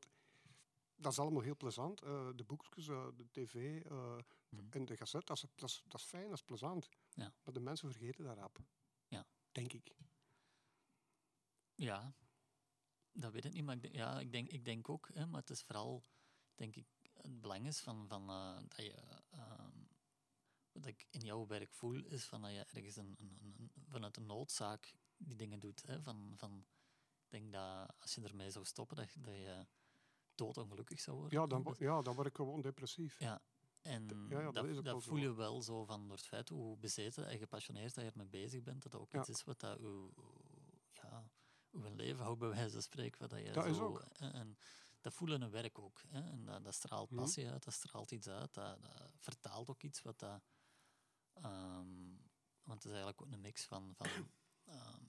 dat 0.94 1.12
is 1.12 1.19
allemaal 1.19 1.43
heel 1.43 1.56
plezant. 1.56 2.03
eh, 2.03 2.29
de 2.35 2.44
boekjes, 2.44 2.88
eh, 2.88 3.06
de 3.17 3.31
tv 3.31 3.85
mhm. 3.85 4.67
en 4.70 4.85
de 4.85 4.97
gazette, 4.97 5.26
dat 5.26 5.37
is, 5.37 5.50
dat, 5.55 5.69
is, 5.69 5.82
dat 5.85 6.00
is 6.00 6.06
fijn, 6.06 6.25
dat 6.29 6.32
is 6.38 6.43
plezant. 6.43 6.88
Ja. 7.14 7.35
Maar 7.44 7.55
de 7.55 7.61
mensen 7.61 7.91
vergeten 7.93 8.25
dat 8.25 8.37
rap. 8.37 8.59
Ja. 9.09 9.26
Denk 9.53 9.73
ik. 9.73 9.97
Ja, 11.75 12.14
dat 13.12 13.32
weet 13.32 13.44
ik 13.44 13.53
niet, 13.53 13.64
maar 13.64 13.75
ik 13.75 13.82
denk, 13.82 13.94
ja, 13.94 14.20
ik, 14.20 14.32
denk, 14.32 14.49
ik 14.49 14.64
denk 14.64 14.88
ook, 14.88 15.11
hè, 15.14 15.26
maar 15.26 15.41
het 15.41 15.50
is 15.50 15.62
vooral, 15.62 16.05
denk 16.55 16.76
ik, 16.76 16.87
het 17.12 17.41
belang 17.41 17.67
is 17.67 17.81
van, 17.81 18.09
van 18.09 18.26
dat 18.69 18.76
je, 18.76 19.22
wat 20.73 20.87
ik 20.87 21.07
in 21.11 21.21
jouw 21.21 21.47
werk 21.47 21.73
voel, 21.73 22.05
is 22.05 22.25
van 22.25 22.43
dat 22.43 22.51
je 22.51 22.65
ergens 22.73 22.97
een, 22.97 23.15
een, 23.19 23.39
een- 23.43 23.71
vanuit 23.89 24.17
een 24.17 24.27
noodzaak 24.27 24.95
die 25.17 25.37
dingen 25.37 25.61
doet. 25.61 25.83
Hè, 25.83 26.03
van, 26.03 26.33
van, 26.37 26.65
ik 27.25 27.31
denk 27.31 27.53
dat 27.53 27.95
als 27.99 28.15
je 28.15 28.23
ermee 28.23 28.51
zou 28.51 28.65
stoppen, 28.65 28.97
dat, 28.97 29.09
dat 29.19 29.35
je 29.35 29.67
doodongelukkig 30.35 31.01
zou 31.01 31.17
worden. 31.17 31.41
Ja, 31.41 31.47
dan, 31.47 31.75
ja, 31.79 32.03
dan 32.03 32.15
word 32.15 32.27
ik 32.27 32.37
gewoon 32.37 32.61
depressief. 32.61 33.19
Ja, 33.19 33.43
en 33.83 34.27
ja, 34.29 34.41
ja, 34.41 34.51
dat 34.51 34.85
dat, 34.85 35.05
voel 35.05 35.17
je 35.17 35.35
wel 35.35 35.63
zo 35.63 35.85
van 35.85 36.09
door 36.09 36.17
het 36.17 36.27
feit 36.27 36.49
hoe 36.49 36.77
bezeten 36.77 37.27
en 37.29 37.39
gepassioneerd 37.39 37.95
dat 37.95 38.05
je 38.05 38.11
ermee 38.11 38.27
bezig 38.27 38.63
bent, 38.63 38.83
dat 38.83 38.93
dat 38.93 39.01
ook 39.01 39.13
Ja. 39.13 39.21
iets 39.21 39.29
is 39.29 39.45
wat 39.45 39.61
dat 39.61 39.79
uw, 39.79 40.13
ja, 40.93 41.31
uw 41.71 41.95
leven 41.95 42.25
houdt, 42.25 42.39
bij 42.39 42.49
wijze 42.49 42.73
van 42.73 42.83
spreken. 42.83 43.21
Wat 43.21 43.31
dat 43.31 43.39
je 43.39 43.53
Dat 43.53 43.65
zo, 43.65 43.71
is 43.71 43.79
ook. 43.79 44.01
En, 44.01 44.33
en 44.33 44.57
dat 45.01 45.13
voelen 45.13 45.37
in 45.37 45.43
een 45.43 45.51
werk 45.51 45.79
ook. 45.79 46.03
Hè, 46.09 46.21
en 46.31 46.45
dat, 46.45 46.65
dat 46.65 46.75
straalt 46.75 47.11
Mhm. 47.11 47.21
passie 47.21 47.49
uit, 47.51 47.65
dat 47.65 47.75
straalt 47.75 48.11
iets 48.11 48.29
uit, 48.29 48.55
dat, 48.55 48.83
dat 48.83 49.11
vertaalt 49.17 49.69
ook 49.69 49.83
iets 49.83 50.03
wat 50.03 50.19
dat... 50.19 50.43
ehm, 51.34 52.11
want 52.62 52.82
het 52.82 52.84
is 52.84 52.90
eigenlijk 52.99 53.23
ook 53.23 53.32
een 53.32 53.40
mix 53.40 53.64
van... 53.64 53.94
van 53.96 54.06
ehm, 54.64 55.05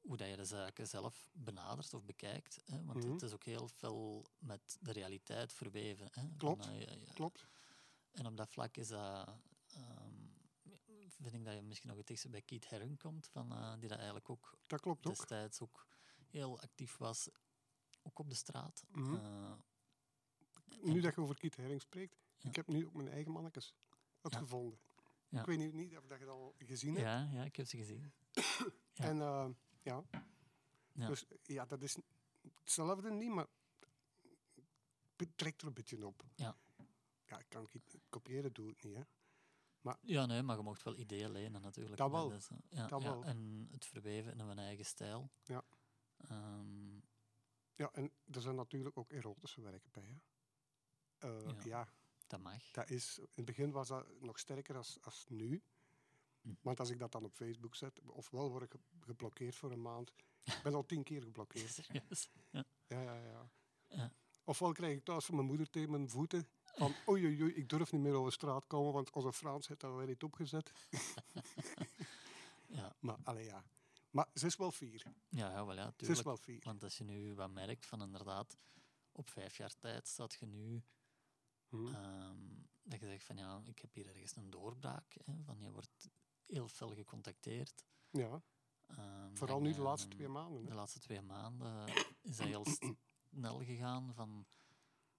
hoe 0.00 0.16
dat 0.16 0.28
je 0.28 0.36
de 0.36 0.44
zaken 0.44 0.86
zelf 0.86 1.30
benadert 1.32 1.94
of 1.94 2.04
bekijkt. 2.04 2.60
Hè? 2.64 2.84
Want 2.84 2.98
Mhm. 3.04 3.12
het 3.12 3.22
is 3.22 3.32
ook 3.32 3.44
heel 3.44 3.68
veel 3.68 4.26
met 4.38 4.76
de 4.80 4.92
realiteit 4.92 5.52
verweven. 5.52 6.06
Hè? 6.12 6.20
Van, 6.28 6.36
Klopt, 6.36 6.66
eh, 6.66 6.80
je- 6.80 6.98
je- 7.00 7.12
Klopt. 7.14 7.46
en 8.10 8.26
op 8.26 8.36
dat 8.36 8.48
vlak 8.50 8.76
is 8.76 8.88
dat, 8.88 9.36
ehm, 9.68 10.10
vind 11.20 11.34
ik 11.34 11.44
dat 11.44 11.54
je 11.54 11.62
misschien 11.62 11.88
nog 11.88 11.98
het 11.98 12.06
dichtst 12.06 12.30
bij 12.30 12.42
Keith 12.42 12.70
Haring 12.70 12.98
komt, 12.98 13.28
van, 13.28 13.52
eh, 13.52 13.72
die 13.78 13.88
dat 13.88 13.96
eigenlijk 13.96 14.30
ook 14.30 14.58
Dat 14.66 14.80
klopt 14.80 15.06
ook. 15.06 15.16
destijds 15.16 15.60
ook 15.60 15.86
heel 16.26 16.60
actief 16.60 16.96
was, 16.96 17.28
ook 18.02 18.18
op 18.18 18.28
de 18.28 18.34
straat. 18.34 18.84
Mhm. 18.88 19.14
Eh, 19.14 19.52
Nu 20.82 21.00
dat 21.00 21.14
je 21.14 21.20
over 21.20 21.36
Kiet 21.38 21.56
Hering 21.56 21.80
spreekt, 21.80 22.16
Ja. 22.38 22.48
ik 22.48 22.56
heb 22.56 22.66
nu 22.66 22.86
ook 22.86 22.92
mijn 22.94 23.08
eigen 23.08 23.32
mannetjes 23.32 23.74
uitgevonden. 24.22 24.78
Ja. 25.28 25.40
Ik 25.40 25.46
weet 25.46 25.58
niet, 25.58 25.72
niet 25.72 25.96
of 25.96 26.06
dat 26.06 26.18
je 26.18 26.24
dat 26.24 26.34
al 26.34 26.54
gezien 26.58 26.94
hebt. 26.94 27.06
ja, 27.06 27.28
ja, 27.32 27.44
ik 27.44 27.56
heb 27.56 27.66
ze 27.66 27.76
gezien. 27.76 28.12
En 28.94 29.20
eh, 29.20 29.48
ja. 29.82 30.04
Dus 30.92 31.24
ja, 31.42 31.66
dat 31.66 31.82
is 31.82 31.96
hetzelfde 32.60 33.10
niet, 33.10 33.30
maar 33.30 33.46
het 35.16 35.36
trekt 35.36 35.60
er 35.60 35.66
een 35.66 35.74
beetje 35.74 36.06
op. 36.06 36.24
Ja. 36.34 36.56
Ja, 37.26 37.38
ik 37.38 37.48
kan 37.48 37.68
kopiëren, 38.08 38.52
doe 38.52 38.70
ik 38.70 38.82
niet. 38.82 38.96
Hè. 38.96 39.02
Ja, 40.00 40.26
nee, 40.26 40.42
maar 40.42 40.56
je 40.56 40.62
mocht 40.62 40.82
wel 40.82 40.96
ideeën 40.96 41.30
lenen 41.30 41.62
natuurlijk. 41.62 41.96
Dat 41.96 42.10
wel. 42.10 42.28
dus, 42.28 42.48
ja, 42.68 42.86
Dat 42.86 43.02
wel. 43.02 43.24
En 43.24 43.68
het 43.70 43.84
verweven 43.86 44.32
in 44.32 44.38
een 44.38 44.58
eigen 44.58 44.84
stijl. 44.84 45.30
Ja. 45.44 45.64
Ehm, 46.16 46.96
Ja, 47.74 47.90
en 47.92 48.12
er 48.30 48.40
zijn 48.40 48.54
natuurlijk 48.54 48.96
ook 48.98 49.12
erotische 49.12 49.60
werken 49.60 49.90
bij. 49.90 50.20
Hè. 51.18 51.28
Eh, 51.28 51.46
Ja. 51.46 51.64
ja. 51.64 51.88
Dat 52.32 52.40
mag. 52.40 52.70
dat 52.70 52.90
is, 52.90 53.18
in 53.18 53.26
het 53.34 53.44
begin 53.44 53.70
was 53.70 53.88
dat 53.88 54.06
nog 54.20 54.38
sterker 54.38 54.76
als, 54.76 54.98
als 55.02 55.24
nu. 55.28 55.62
Hm. 56.42 56.48
Want 56.60 56.80
als 56.80 56.90
ik 56.90 56.98
dat 56.98 57.12
dan 57.12 57.24
op 57.24 57.34
Facebook 57.34 57.74
zet, 57.74 58.00
ofwel 58.00 58.50
word 58.50 58.62
ik 58.62 58.70
ge- 58.70 59.04
geblokkeerd 59.06 59.54
voor 59.56 59.72
een 59.72 59.82
maand. 59.82 60.12
Ik 60.44 60.60
ben 60.62 60.74
al 60.74 60.86
tien 60.86 61.02
keer 61.02 61.22
geblokkeerd. 61.22 61.72
Serieus. 61.84 62.28
Ja, 62.50 62.64
ja, 62.86 63.14
ja. 63.14 63.50
Ja. 63.88 64.12
Ofwel 64.44 64.72
krijg 64.72 64.96
ik 64.96 65.04
thuis 65.04 65.24
van 65.24 65.34
mijn 65.34 65.46
moeder 65.46 65.70
tegen 65.70 65.90
mijn 65.90 66.08
voeten 66.10 66.48
van 66.64 66.94
oei, 67.08 67.24
oei, 67.24 67.42
oei, 67.42 67.52
ik 67.54 67.68
durf 67.68 67.92
niet 67.92 68.00
meer 68.00 68.14
over 68.14 68.32
straat 68.32 68.66
komen, 68.66 68.92
want 68.92 69.10
onze 69.10 69.32
Frans 69.32 69.68
heeft 69.68 69.80
dat 69.80 69.96
weer 69.96 70.06
niet 70.06 70.22
opgezet. 70.22 70.72
Ja, 72.66 72.96
Maar, 73.00 73.16
allee, 73.22 73.44
ja. 73.44 73.64
Maar 74.10 74.26
ze 74.34 74.46
is 74.46 74.56
wel 74.56 74.70
fier. 74.70 75.02
ja, 75.28 75.50
ja, 75.50 75.66
wel, 75.66 75.74
ja, 75.74 75.92
Ze 75.96 76.10
is 76.10 76.22
wel 76.22 76.36
fier. 76.36 76.60
Want 76.64 76.82
als 76.82 76.98
je 76.98 77.04
nu 77.04 77.34
wat 77.34 77.50
merkt 77.50 77.86
van 77.86 78.02
inderdaad, 78.02 78.56
op 79.12 79.28
vijf 79.30 79.56
jaar 79.56 79.74
tijd 79.78 80.08
staat 80.08 80.34
je 80.40 80.46
nu 80.46 80.82
Hm. 81.72 81.86
Ehm, 81.94 82.36
dat 82.82 83.00
je 83.00 83.06
zegt 83.06 83.24
van 83.24 83.36
ja, 83.36 83.60
ik 83.64 83.78
heb 83.78 83.92
hier 83.94 84.06
ergens 84.06 84.36
een 84.36 84.50
doorbraak. 84.50 85.16
Hè, 85.24 85.42
van 85.44 85.58
je 85.60 85.70
wordt 85.70 86.10
heel 86.46 86.68
fel 86.68 86.94
gecontacteerd. 86.94 87.84
Ja, 88.10 88.42
Ehm, 88.86 89.34
vooral 89.34 89.60
nu 89.60 89.72
de 89.72 89.80
laatste 89.80 90.08
ehm, 90.08 90.16
twee 90.16 90.28
maanden. 90.28 90.64
De 90.64 90.74
laatste 90.74 90.98
twee 91.00 91.20
maanden 91.20 91.86
is 92.22 92.36
dat 92.36 92.46
heel 92.46 92.64
snel 93.30 93.64
gegaan 93.64 94.14
van... 94.14 94.46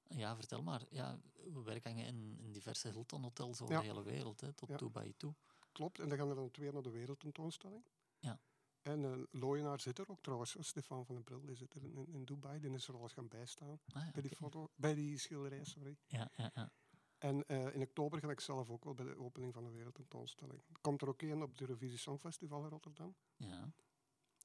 Ja, 0.08 0.36
vertel 0.36 0.64
maar. 0.64 0.86
Ja, 0.90 1.20
we 1.34 1.62
werken 1.64 1.98
in, 1.98 2.38
in 2.40 2.52
diverse 2.52 2.90
Hilton-hotels 2.90 3.62
over 3.62 3.76
Ja. 3.76 3.82
de 3.82 3.88
hele 3.88 4.04
wereld, 4.04 4.42
hè, 4.42 4.54
tot 4.54 4.70
Ja. 4.70 4.78
Dubai 4.78 5.14
toe. 5.18 5.36
Klopt, 5.72 6.00
en 6.00 6.10
dan 6.10 6.18
gaan 6.18 6.30
er 6.30 6.36
dan 6.36 6.52
twee 6.52 6.72
naar 6.72 6.82
de 6.82 6.90
wereldtentoonstelling. 6.90 7.84
Ja. 8.20 8.40
En 8.84 9.04
uh, 9.04 9.24
Looienaar 9.32 9.80
zit 9.80 10.00
er 10.00 10.10
ook 10.10 10.22
trouwens. 10.22 10.56
Stefan 10.60 11.06
van 11.06 11.16
den 11.16 11.24
Bril 11.24 11.46
die 11.46 11.56
zit 11.56 11.74
er 11.74 11.84
in, 11.84 12.08
in 12.08 12.26
Dubai. 12.26 12.60
Die 12.60 12.72
is 12.72 12.88
er 12.88 12.96
al 12.96 13.02
eens 13.02 13.14
gaan 13.14 13.28
bijstaan. 13.28 13.80
Ah, 13.94 14.12
bij, 14.12 14.22
die 14.22 14.36
foto, 14.36 14.70
bij 14.76 14.94
die 14.94 15.18
schilderij, 15.18 15.64
sorry. 15.64 15.98
Ja, 16.08 16.32
ja, 16.36 16.52
ja. 16.56 16.72
En 17.18 17.48
eh, 17.48 17.74
in 17.76 17.82
oktober 17.82 18.20
ga 18.20 18.30
ik 18.30 18.40
zelf 18.40 18.70
ook 18.70 18.84
wel 18.84 18.94
bij 18.94 19.06
de 19.06 19.18
opening 19.18 19.54
van 19.54 19.64
de 19.64 19.70
wereldtentoonstelling. 19.72 20.62
Komt 20.82 21.02
er 21.02 21.08
ook 21.08 21.22
een 21.22 21.42
op 21.42 21.52
het 21.52 21.62
Eurovisie 21.62 21.98
Songfestival 21.98 22.64
in 22.64 22.70
Rotterdam. 22.70 23.16
ja. 23.38 23.72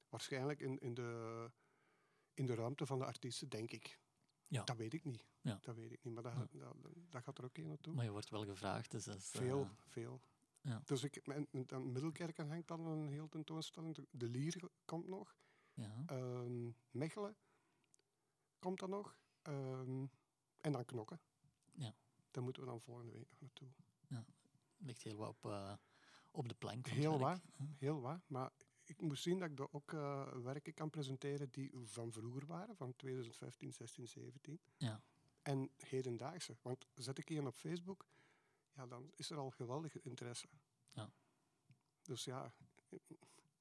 Waarschijnlijk 0.09 0.59
in, 0.59 0.79
in, 0.79 0.93
de, 0.93 1.51
in 2.33 2.45
de 2.45 2.55
ruimte 2.55 2.85
van 2.85 2.99
de 2.99 3.05
artiesten, 3.05 3.49
denk 3.49 3.71
ik. 3.71 3.99
Ja. 4.47 4.63
Dat 4.63 4.77
weet 4.77 4.93
ik 4.93 5.03
niet. 5.03 5.25
Ja. 5.41 5.57
Dat 5.61 5.75
weet 5.75 5.91
ik 5.91 6.03
niet, 6.03 6.13
maar 6.13 6.23
dat, 6.23 6.33
Ja. 6.51 6.71
dat, 6.81 6.91
dat 7.09 7.23
gaat 7.23 7.37
er 7.37 7.43
ook 7.43 7.57
een 7.57 7.67
naartoe. 7.67 7.93
Maar 7.93 8.05
je 8.05 8.11
wordt 8.11 8.29
wel 8.29 8.45
gevraagd, 8.45 8.91
dus 8.91 9.03
dat 9.03 9.15
is... 9.15 9.31
eh, 9.31 9.41
Veel, 9.41 9.69
veel. 9.87 10.21
Ja. 10.61 10.81
Dus 10.85 11.03
ik, 11.03 11.15
en, 11.15 11.47
en 11.51 11.65
aan 11.71 11.91
Middelkerken 11.91 12.47
hangt 12.47 12.67
dan 12.67 12.85
een 12.85 13.07
heel 13.07 13.29
tentoonstelling. 13.29 14.07
De, 14.11 14.29
Lier 14.29 14.69
komt 14.85 15.07
nog. 15.07 15.35
ja. 15.73 16.03
Ehm, 16.05 16.69
Mechelen 16.91 17.35
komt 18.59 18.79
dan 18.79 18.89
nog. 18.89 19.17
Ehm, 19.41 20.05
en 20.57 20.71
dan 20.71 20.85
Knokken. 20.85 21.21
Ja. 21.73 21.95
Daar 22.31 22.43
moeten 22.43 22.61
we 22.61 22.69
dan 22.69 22.81
volgende 22.81 23.11
week 23.11 23.29
nog 23.29 23.39
naartoe. 23.39 23.67
ligt 24.77 25.03
heel 25.03 25.17
wat 25.17 25.29
op, 25.29 25.45
eh, 25.45 25.73
op 26.31 26.47
de 26.49 26.55
plank. 26.55 26.87
Heel. 26.87 27.19
Hm. 27.19 27.39
heel 27.77 28.01
wat. 28.01 28.19
Maar 28.27 28.51
ik 28.83 29.01
moest 29.01 29.23
zien 29.23 29.39
dat 29.39 29.49
ik 29.49 29.59
er 29.59 29.73
ook 29.73 29.93
eh, 29.93 30.27
werken 30.43 30.73
kan 30.73 30.89
presenteren 30.89 31.49
die 31.51 31.71
van 31.83 32.11
vroeger 32.11 32.45
waren, 32.45 32.75
van 32.75 32.95
2015, 32.95 33.73
16, 33.73 34.07
17. 34.07 34.59
Ja. 34.77 35.01
En 35.41 35.69
hedendaagse. 35.77 36.57
Want 36.61 36.87
zet 36.95 37.17
ik 37.17 37.27
hier 37.27 37.45
op 37.45 37.55
Facebook, 37.55 38.05
ja, 38.79 38.87
dan 38.87 39.11
is 39.15 39.29
er 39.29 39.37
al 39.37 39.49
geweldige 39.49 40.01
interesse. 40.01 40.47
Ja. 40.91 41.11
Dus 42.01 42.23
ja, 42.23 42.53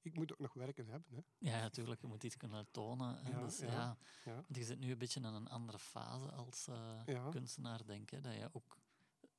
ik 0.00 0.14
moet 0.14 0.32
ook 0.32 0.38
nog 0.38 0.52
werken 0.52 0.86
hebben. 0.86 1.14
Hè. 1.14 1.22
Ja, 1.50 1.60
natuurlijk. 1.60 2.00
Je 2.00 2.06
moet 2.06 2.24
iets 2.24 2.36
kunnen 2.36 2.70
tonen. 2.70 3.24
hè. 3.24 3.30
Ja, 3.30 3.40
dus, 3.44 3.58
ja. 3.58 3.96
Want 4.24 4.56
je 4.56 4.64
zit 4.64 4.78
nu 4.78 4.90
een 4.90 4.98
beetje 4.98 5.20
in 5.20 5.26
een 5.26 5.48
andere 5.48 5.78
fase 5.78 6.30
als 6.30 6.66
eh, 6.66 7.00
Ja. 7.06 7.30
kunstenaar, 7.30 7.86
denk 7.86 8.10
ik. 8.10 8.22
Dat 8.22 8.34
je 8.34 8.48
ook 8.52 8.76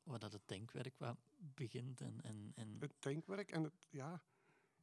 waar 0.04 0.20
dat 0.20 0.32
het 0.32 0.48
denkwerk 0.48 0.98
wat 0.98 1.18
begint. 1.38 2.02
En, 2.02 2.22
en, 2.22 2.52
en, 2.56 2.78
Het 2.80 2.94
denkwerk 3.00 3.52
en 3.52 3.64
het, 3.64 3.88
ja, 3.90 4.22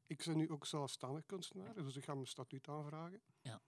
ik 0.07 0.25
ben 0.25 0.37
nu 0.37 0.51
ook 0.51 0.67
zelfstandig 0.67 1.27
kunstenaar, 1.27 1.75
dus 1.75 1.97
ik 1.97 2.05
ga 2.05 2.15
mijn 2.15 2.27
statuut 2.27 2.69
aanvragen. 2.69 3.21
Ja. 3.43 3.61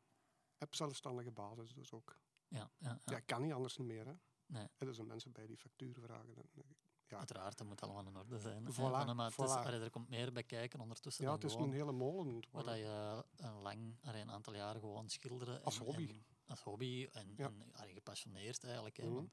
Heb 0.57 0.75
zelfstandige 0.75 1.31
basis 1.31 1.75
dus 1.75 1.93
ook. 1.93 2.19
ja, 2.49 2.71
ja, 2.79 3.01
ja. 3.05 3.21
Kan 3.21 3.43
niet 3.43 3.53
anders 3.53 3.77
meer. 3.77 4.07
Hè. 4.07 4.15
Nee. 4.47 4.69
Er 4.79 4.95
zijn 4.95 5.07
mensen 5.07 5.33
bij 5.33 5.47
die 5.47 5.57
factuur 5.57 5.95
vragen. 6.01 6.37
En, 6.37 6.77
ja. 7.09 7.19
Uiteraard, 7.19 7.59
dat 7.59 7.67
moet 7.67 7.81
allemaal 7.83 8.07
in 8.07 8.17
orde 8.17 8.39
zijn. 8.39 8.65
hè. 8.67 8.73
Voilà, 8.73 8.77
Maar- 8.77 9.15
maar 9.17 9.31
het 9.31 9.39
is, 9.39 9.47
voilà. 9.51 9.65
allee, 9.67 9.81
er 9.81 9.91
komt 9.91 10.09
meer 10.09 10.33
bij 10.33 10.43
kijken 10.43 10.81
ondertussen. 10.81 11.25
ja, 11.25 11.33
het 11.33 11.45
is 11.45 11.53
gewoon 11.53 11.69
een 11.69 11.75
hele 11.75 11.93
molen. 11.93 12.35
het 12.37 12.51
Waar 12.51 12.65
dat 12.65 12.77
je 12.77 13.25
een 13.37 13.61
lang, 13.61 13.97
allee, 14.03 14.21
een 14.23 14.31
aantal 14.31 14.55
jaren 14.55 14.81
gewoon 14.81 15.09
schilderen. 15.09 15.63
Als 15.65 15.79
en- 15.79 15.85
hobby. 15.85 16.09
en- 16.09 16.25
als 16.47 16.61
hobby. 16.63 17.09
En, 17.13 17.33
Ja. 17.37 17.47
en 17.47 17.73
allee, 17.75 17.93
gepassioneerd 17.95 18.65
eigenlijk. 18.65 18.97
Hè, 18.97 19.05
Mhm. 19.05 19.15
want, 19.15 19.31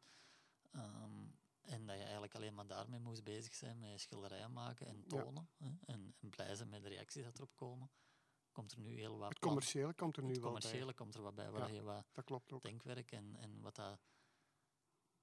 ehm, 0.71 1.25
en 1.61 1.85
dat 1.85 1.95
je 1.95 2.01
eigenlijk 2.03 2.35
alleen 2.35 2.53
maar 2.53 2.67
daarmee 2.67 2.99
moest 2.99 3.23
bezig 3.23 3.53
zijn, 3.55 3.79
met 3.79 3.99
schilderijen 4.01 4.53
maken 4.53 4.87
en 4.87 4.97
Ja. 4.97 5.03
tonen. 5.07 5.49
Hè, 5.57 5.65
en, 5.85 6.15
en 6.19 6.29
blij 6.29 6.55
zijn 6.55 6.69
met 6.69 6.81
de 6.83 6.89
reacties 6.89 7.23
dat 7.23 7.37
erop 7.37 7.55
komen. 7.55 7.89
Komt 8.51 8.71
er 8.71 8.79
nu 8.79 8.95
heel 8.97 9.17
wat 9.17 9.29
Het 9.29 9.39
commerciële 9.39 9.93
komt 9.93 10.17
er 10.17 10.23
nu 10.23 10.29
het 10.31 10.39
wel 10.41 10.51
bij. 10.51 10.61
commerciële 10.61 10.93
komt 10.93 11.15
er 11.15 11.21
wat 11.21 11.35
bij, 11.35 11.51
waar 11.51 11.73
je 11.73 11.81
wat 11.83 12.05
Dat 12.13 12.23
klopt 12.25 12.51
ook. 12.51 12.61
denkwerk 12.63 13.11
en, 13.11 13.35
en 13.35 13.61
wat 13.61 13.75
dat 13.75 13.99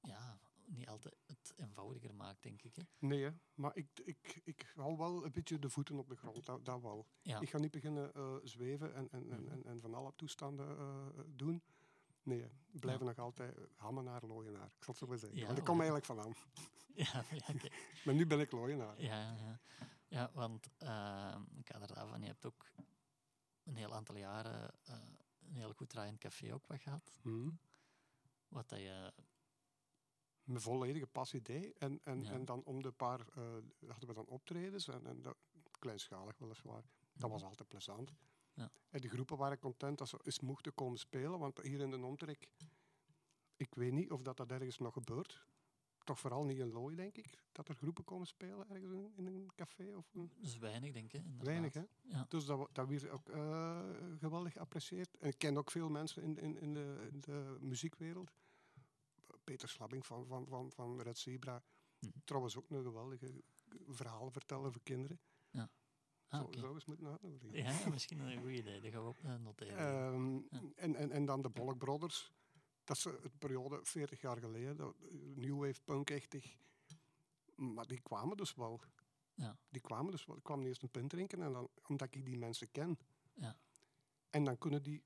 ja, 0.00 0.38
niet 0.66 0.88
altijd 0.88 1.14
het 1.26 1.52
eenvoudiger 1.56 2.14
maakt, 2.14 2.42
denk 2.42 2.62
ik. 2.62 2.74
Hè. 2.74 2.82
Nee, 2.98 3.22
hè. 3.22 3.30
maar 3.54 3.76
ik, 3.76 4.00
ik, 4.04 4.40
ik 4.44 4.72
hou 4.74 4.96
wel 4.96 5.24
een 5.24 5.32
beetje 5.32 5.58
de 5.58 5.70
voeten 5.70 5.98
op 5.98 6.08
de 6.08 6.16
grond. 6.16 6.44
Dat, 6.46 6.64
dat 6.64 6.80
wel. 6.80 7.06
Ja. 7.22 7.40
Ik 7.40 7.50
ga 7.50 7.58
niet 7.58 7.70
beginnen 7.70 8.14
eh, 8.14 8.36
zweven 8.42 8.94
en, 8.94 9.10
en, 9.10 9.30
en, 9.30 9.64
en, 9.64 9.80
van 9.80 9.94
alle 9.94 10.12
toestanden 10.16 10.78
eh, 10.78 11.24
doen. 11.26 11.62
Nee, 12.22 12.50
blijven 12.70 13.06
nog 13.06 13.18
altijd 13.18 13.58
hammenaar, 13.76 14.26
looienaar. 14.26 14.66
Ik 14.66 14.84
zal 14.84 14.94
het 14.94 14.96
zo 14.96 15.06
maar 15.06 15.18
zeggen. 15.18 15.38
Ja, 15.38 15.46
Want 15.46 15.58
ik 15.58 15.64
kom 15.64 15.76
eigenlijk 15.76 16.06
vandaan. 16.06 16.34
Ja, 16.94 17.24
ja, 17.30 17.54
oké. 17.54 17.68
Maar 18.04 18.14
nu 18.14 18.26
ben 18.26 18.40
ik 18.40 18.52
looienaar. 18.52 19.00
Ja, 19.00 19.36
ja, 19.36 19.60
ja. 20.08 20.30
want 20.34 20.68
uh, 20.82 21.34
in 21.54 21.62
kader 21.62 21.94
daarvan, 21.94 22.20
je 22.20 22.26
hebt 22.26 22.46
ook 22.46 22.70
een 23.62 23.76
heel 23.76 23.94
aantal 23.94 24.16
jaren 24.16 24.74
uh, 24.88 24.94
een 25.48 25.56
heel 25.56 25.72
goed 25.72 25.88
draaiend 25.88 26.18
café 26.18 26.54
ook 26.54 26.66
wat 26.66 26.80
gehad. 26.80 27.20
Mhm. 27.22 27.50
Wat 28.48 28.68
dat 28.68 28.78
je... 28.78 29.12
Mijn 30.44 30.60
volledige 30.60 31.06
passie 31.06 31.42
deed. 31.42 31.78
En, 31.78 32.00
en, 32.04 32.22
Ja. 32.22 32.30
en 32.32 32.44
dan 32.44 32.62
om 32.64 32.82
de 32.82 32.92
paar 32.92 33.20
uh, 33.20 33.44
hadden 33.86 34.08
we 34.08 34.14
dan 34.14 34.26
optredens. 34.26 34.88
En, 34.88 35.06
en 35.06 35.22
dat, 35.22 35.36
kleinschalig 35.78 36.38
weliswaar. 36.38 36.84
Dat 37.12 37.30
was 37.30 37.42
altijd 37.42 37.68
plezant. 37.68 38.12
Ja. 38.54 38.70
En 38.90 39.00
de 39.00 39.08
groepen 39.08 39.36
waren 39.36 39.58
content 39.58 39.98
dat 39.98 40.08
ze 40.08 40.20
eens 40.22 40.40
mochten 40.40 40.74
komen 40.74 40.98
spelen. 40.98 41.38
Want 41.38 41.60
hier 41.60 41.80
in 41.80 41.90
de 41.90 42.04
omtrek, 42.04 42.48
ik 43.56 43.74
weet 43.74 43.92
niet 43.92 44.10
of 44.10 44.22
dat, 44.22 44.36
dat 44.36 44.50
ergens 44.50 44.78
nog 44.78 44.92
gebeurt. 44.92 45.46
Toch 46.04 46.18
vooral 46.20 46.44
niet 46.44 46.58
in 46.58 46.72
Looi, 46.72 46.96
denk 46.96 47.16
ik. 47.16 47.38
Dat 47.52 47.68
er 47.68 47.74
groepen 47.74 48.04
komen 48.04 48.26
spelen 48.26 48.68
ergens 48.70 48.92
in, 48.92 49.12
in 49.16 49.26
een 49.26 49.50
café. 49.54 49.96
Of 49.96 50.14
een... 50.14 50.32
Dus 50.40 50.58
weinig, 50.58 50.92
denk 50.92 51.12
ik. 51.12 51.22
Weinig, 51.38 51.74
hè? 51.74 51.82
Ja. 52.02 52.26
Dus 52.28 52.44
dat, 52.44 52.68
dat 52.72 52.88
werd 52.88 53.08
ook 53.08 53.28
uh, 53.28 53.80
geweldig 54.18 54.52
geapprecieerd. 54.52 55.16
En 55.18 55.28
ik 55.28 55.38
ken 55.38 55.56
ook 55.56 55.70
veel 55.70 55.88
mensen 55.88 56.22
in, 56.22 56.38
in, 56.38 56.58
in, 56.58 56.74
de, 56.74 57.08
in 57.12 57.20
de 57.20 57.56
muziekwereld. 57.60 58.30
Peter 59.44 59.68
Slabbing 59.68 60.06
van, 60.06 60.26
van, 60.26 60.46
van, 60.48 60.70
van 60.70 61.00
Red 61.00 61.18
Zebra. 61.18 61.62
Hm. 61.98 62.06
Trouwens 62.24 62.56
ook 62.56 62.70
een 62.70 62.82
geweldige 62.82 63.42
verhaal 63.88 64.30
vertellen 64.30 64.72
voor 64.72 64.82
kinderen. 64.82 65.20
Ja. 65.50 65.70
Ah, 66.28 66.40
Zo, 66.40 66.46
okay. 66.46 66.60
zo 66.60 66.74
eens 66.74 66.84
moeten 66.84 67.06
uitnodigen. 67.06 67.52
Ja, 67.52 67.88
misschien 67.90 68.18
een 68.18 68.40
goed 68.40 68.50
idee. 68.50 68.80
Dat 68.80 68.92
gaan 68.92 69.02
we 69.02 69.08
op 69.08 69.18
uh, 69.24 69.34
noteren. 69.34 70.14
Um, 70.14 70.46
ja. 70.50 70.60
en, 70.74 70.94
en, 70.94 71.10
en 71.10 71.24
dan 71.24 71.42
de 71.42 71.50
Bollock 71.50 71.78
Brothers. 71.78 72.32
Dat 72.84 72.96
is 72.96 73.04
een 73.04 73.38
periode 73.38 73.80
40 73.82 74.20
jaar 74.20 74.38
geleden. 74.38 74.76
Dat, 74.76 74.94
New 75.34 75.58
Wave 75.58 75.80
punk-echtig. 75.84 76.56
Maar 77.54 77.86
die 77.86 78.00
kwamen 78.00 78.36
dus 78.36 78.54
wel. 78.54 78.80
Ja. 79.34 79.58
Die 79.68 79.80
kwamen 79.80 80.10
dus 80.10 80.26
wel. 80.26 80.36
Ik 80.36 80.42
kwam 80.42 80.62
eerst 80.62 80.82
een 80.82 80.90
pint 80.90 81.10
drinken, 81.10 81.42
en 81.42 81.52
dan, 81.52 81.68
omdat 81.86 82.14
ik 82.14 82.24
die 82.24 82.36
mensen 82.36 82.70
ken. 82.70 82.98
Ja. 83.34 83.56
En 84.30 84.44
dan 84.44 84.58
kunnen 84.58 84.82
die 84.82 85.02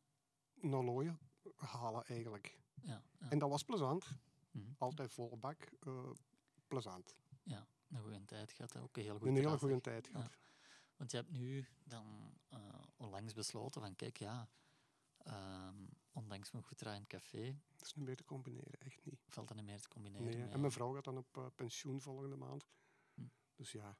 naar 0.54 0.84
Looien 0.84 1.18
halen 1.56 2.04
eigenlijk. 2.04 2.58
Ja, 2.82 3.02
ja. 3.18 3.30
En 3.30 3.38
dat 3.38 3.50
was 3.50 3.62
plezant. 3.62 4.06
Hm. 4.50 4.58
Altijd 4.78 5.12
volle 5.12 5.36
bak. 5.36 5.68
Uh, 5.86 6.10
plezant. 6.68 7.16
Ja, 7.42 7.66
een 7.88 8.00
goede 8.00 8.24
tijd 8.24 8.52
gehad. 8.52 8.76
Ook 8.76 8.96
een 8.96 9.02
heel 9.02 9.18
goede 9.18 9.28
Een 9.28 9.36
hele 9.36 9.58
goede 9.58 9.80
tijd 9.80 10.06
gehad. 10.06 10.32
Ja. 10.32 10.44
Want 10.96 11.10
je 11.10 11.16
hebt 11.16 11.30
nu 11.30 11.66
dan 11.84 12.34
uh, 12.52 12.58
onlangs 12.96 13.32
besloten 13.32 13.80
van 13.80 13.96
kijk 13.96 14.16
ja, 14.16 14.48
um, 15.26 15.88
ondanks 16.12 16.50
mijn 16.50 16.64
goed 16.64 16.78
draaiend 16.78 17.06
café. 17.06 17.58
Dat 17.76 17.86
is 17.86 17.94
niet 17.94 18.04
meer 18.04 18.16
te 18.16 18.24
combineren, 18.24 18.80
echt 18.80 19.04
niet. 19.04 19.24
Valt 19.28 19.48
dat 19.48 19.56
niet 19.56 19.66
meer 19.66 19.80
te 19.80 19.88
combineren. 19.88 20.26
Nee, 20.26 20.48
en 20.48 20.60
mijn 20.60 20.72
vrouw 20.72 20.92
gaat 20.92 21.04
dan 21.04 21.18
op 21.18 21.36
uh, 21.36 21.46
pensioen 21.54 22.00
volgende 22.00 22.36
maand. 22.36 22.66
Hm. 23.14 23.22
Dus 23.54 23.72
ja, 23.72 23.98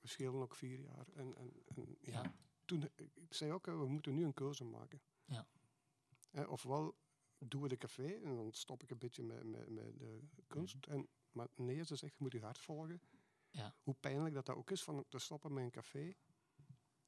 we 0.00 0.08
schelen 0.08 0.42
ook 0.42 0.54
vier 0.54 0.80
jaar. 0.80 1.06
En, 1.14 1.36
en, 1.36 1.52
en 1.64 1.96
ja, 2.00 2.22
ja. 2.22 2.34
Toen, 2.64 2.88
ik 3.14 3.34
zei 3.34 3.52
ook, 3.52 3.66
we 3.66 3.86
moeten 3.86 4.14
nu 4.14 4.24
een 4.24 4.34
keuze 4.34 4.64
maken. 4.64 5.00
Ja. 5.24 5.46
Eh, 6.30 6.50
ofwel 6.50 6.94
doen 7.48 7.62
we 7.62 7.68
de 7.68 7.76
café 7.76 8.12
en 8.24 8.36
dan 8.36 8.52
stop 8.52 8.82
ik 8.82 8.90
een 8.90 8.98
beetje 8.98 9.22
met, 9.22 9.44
met, 9.44 9.68
met 9.68 9.98
de 9.98 10.42
kunst. 10.46 10.84
Hm. 10.84 10.92
En, 10.92 11.08
maar 11.32 11.48
nee, 11.54 11.84
ze 11.84 11.96
zegt, 11.96 12.12
je 12.16 12.22
moet 12.22 12.32
je 12.32 12.40
hart 12.40 12.58
volgen. 12.58 13.02
Ja. 13.50 13.74
Hoe 13.82 13.94
pijnlijk 13.94 14.34
dat 14.34 14.46
dat 14.46 14.56
ook 14.56 14.70
is 14.70 14.82
van 14.82 15.04
te 15.08 15.18
stoppen 15.18 15.52
met 15.52 15.64
een 15.64 15.70
café. 15.70 16.14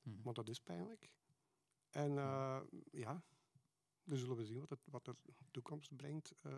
Want 0.02 0.36
dat 0.36 0.48
is 0.48 0.60
pijnlijk. 0.60 1.12
En 1.90 2.12
uh, 2.12 2.60
ja, 2.90 3.22
dan 4.04 4.18
zullen 4.18 4.36
we 4.36 4.44
zien 4.44 4.60
wat, 4.60 4.70
het, 4.70 4.80
wat 4.84 5.04
de 5.04 5.16
toekomst 5.50 5.96
brengt. 5.96 6.34
Uh, 6.42 6.56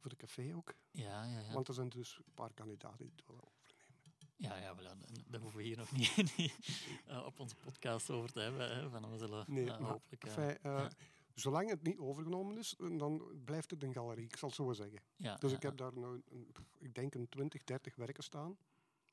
voor 0.00 0.10
de 0.10 0.16
café 0.16 0.54
ook. 0.54 0.74
Ja, 0.90 1.24
ja, 1.24 1.38
ja. 1.38 1.52
Want 1.52 1.68
er 1.68 1.74
zijn 1.74 1.88
dus 1.88 2.18
een 2.26 2.34
paar 2.34 2.52
kandidaten 2.52 2.98
die 2.98 3.12
het 3.16 3.26
willen 3.26 3.44
overnemen. 3.44 3.60
Ja, 4.36 4.56
ja 4.56 4.74
wel, 4.74 4.96
daar 5.26 5.40
hoeven 5.40 5.58
we 5.58 5.64
hier 5.64 5.76
nog 5.76 5.92
niet, 5.96 6.36
niet 6.36 6.54
uh, 7.08 7.24
op 7.26 7.38
onze 7.38 7.56
podcast 7.56 8.10
over 8.10 8.32
te 8.32 8.40
hebben. 8.40 8.76
Hè, 8.76 8.90
van 8.90 9.10
we 9.10 9.18
zullen 9.18 9.44
nee, 9.48 9.64
uh, 9.64 9.76
hopelijk... 9.76 10.24
Zolang 11.34 11.68
het 11.68 11.82
niet 11.82 11.98
overgenomen 11.98 12.58
is, 12.58 12.74
dan 12.78 13.42
blijft 13.44 13.70
het 13.70 13.82
een 13.82 13.92
galerie, 13.92 14.24
ik 14.24 14.36
zal 14.36 14.48
het 14.48 14.56
zo 14.56 14.72
zeggen. 14.72 15.02
Ja, 15.16 15.36
dus 15.36 15.50
ja, 15.50 15.56
ik 15.56 15.62
heb 15.62 15.76
daar 15.76 15.98
nu, 15.98 16.04
een, 16.04 16.54
ik 16.78 16.94
denk, 16.94 17.14
een 17.14 17.28
20, 17.28 17.64
30 17.64 17.96
werken 17.96 18.22
staan. 18.22 18.58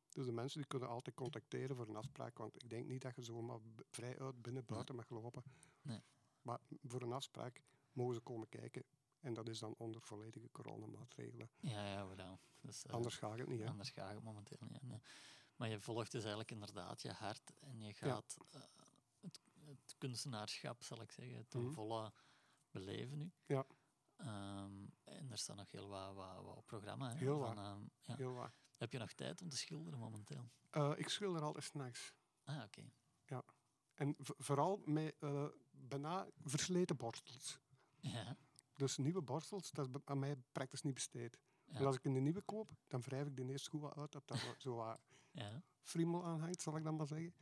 Dus 0.10 0.26
de 0.26 0.32
mensen 0.32 0.60
die 0.60 0.68
kunnen 0.68 0.90
altijd 0.90 1.16
contacteren 1.16 1.76
voor 1.76 1.88
een 1.88 1.96
afspraak, 1.96 2.38
want 2.38 2.64
ik 2.64 2.70
denk 2.70 2.88
niet 2.88 3.02
dat 3.02 3.16
je 3.16 3.24
zomaar 3.24 3.60
vrij 3.90 4.20
uit 4.20 4.42
binnen 4.42 4.66
buiten 4.66 4.96
mag 4.96 5.10
lopen. 5.10 5.44
Nee. 5.82 6.02
Maar 6.42 6.60
voor 6.84 7.02
een 7.02 7.14
afspraak 7.14 7.62
mogen 7.94 8.16
ze 8.16 8.22
komen 8.22 8.50
kijken. 8.50 8.84
En 9.20 9.34
dat 9.34 9.50
is 9.50 9.60
dan 9.60 9.76
onder 9.78 10.02
volledige 10.02 10.50
coronamaatregelen. 10.52 11.50
Ja, 11.60 11.88
ja, 11.88 12.08
wel. 12.08 12.40
Dus, 12.62 12.86
uh, 12.86 12.94
anders 12.94 13.16
gaat 13.16 13.40
het 13.40 13.48
niet. 13.48 13.60
Hè? 13.60 13.68
Anders 13.70 13.90
gaat 13.90 14.14
het 14.14 14.24
momenteel 14.24 14.68
niet. 14.70 14.84
Nee. 14.84 15.00
Maar 15.56 15.70
je 15.70 15.80
volgt 15.80 16.12
dus 16.12 16.22
eigenlijk 16.22 16.52
inderdaad 16.52 17.02
je 17.02 17.12
hart 17.12 17.54
en 17.60 17.82
je 17.82 17.94
gaat 17.94 18.36
ja. 18.52 18.60
uh, 18.60 18.66
het, 19.20 19.40
het, 19.68 19.96
kunstenaarschap, 19.98 20.84
zal 20.84 21.02
ik 21.02 21.12
zeggen, 21.12 21.48
ten 21.48 21.60
mm 21.60 21.66
-hmm. 21.66 21.74
volle 21.74 22.14
beleven 22.72 23.18
nu. 23.18 23.32
Ja. 23.46 23.66
Um, 24.20 24.94
en 25.04 25.32
er 25.32 25.38
staat 25.38 25.56
nog 25.56 25.72
heel 25.72 25.88
wat, 25.88 26.14
wat, 26.16 26.44
wat 26.44 26.66
programma. 26.66 27.10
Hè, 27.10 27.18
heel 27.18 27.40
van, 27.40 27.56
waar. 27.56 27.72
Um, 27.72 27.92
ja. 28.04 28.16
heel 28.16 28.34
waar. 28.34 28.54
Heb 28.76 28.92
je 28.92 29.00
nog 29.00 29.14
tijd 29.14 29.42
om 29.42 29.50
te 29.50 29.58
schilderen 29.58 30.00
momenteel? 30.00 30.50
Uh, 30.72 30.94
ik 30.96 31.10
schilder 31.10 31.42
altijd 31.42 31.64
s'nachts. 31.64 32.14
Ah, 32.44 32.56
oké. 32.56 32.66
Okay. 32.66 32.94
Ja, 33.26 33.44
En 33.94 34.16
vooral 34.20 34.82
met 34.86 35.16
eh, 35.20 35.48
bijna 35.72 36.28
versleten 36.44 36.98
borstels. 36.98 37.60
Ja. 38.00 38.38
Dus 38.74 38.98
nieuwe 38.98 39.22
borstels, 39.22 39.72
dat 39.72 39.88
is 39.88 40.02
aan 40.06 40.20
mij 40.20 40.36
praktisch 40.52 40.82
niet 40.82 40.94
besteed. 40.94 41.40
Ja. 41.64 41.80
En 41.80 41.86
als 41.86 41.96
ik 41.96 42.06
een 42.06 42.24
nieuwe 42.24 42.42
koop, 42.42 42.72
dan 42.88 43.02
wrijf 43.02 43.28
ik 43.28 43.36
de 43.36 43.44
eerste 43.44 43.70
goed 43.70 43.82
wat 43.82 43.98
uit, 43.98 44.12
dat 44.12 44.28
daar 44.28 44.56
zo 44.58 44.76
wat 44.76 45.00
ja. 45.32 45.64
friemel 45.82 46.26
aan 46.26 46.40
hangt, 46.40 46.62
zal 46.62 46.78
ik 46.78 46.84
dan 46.84 46.96
maar 46.96 47.08
zeggen. 47.08 47.34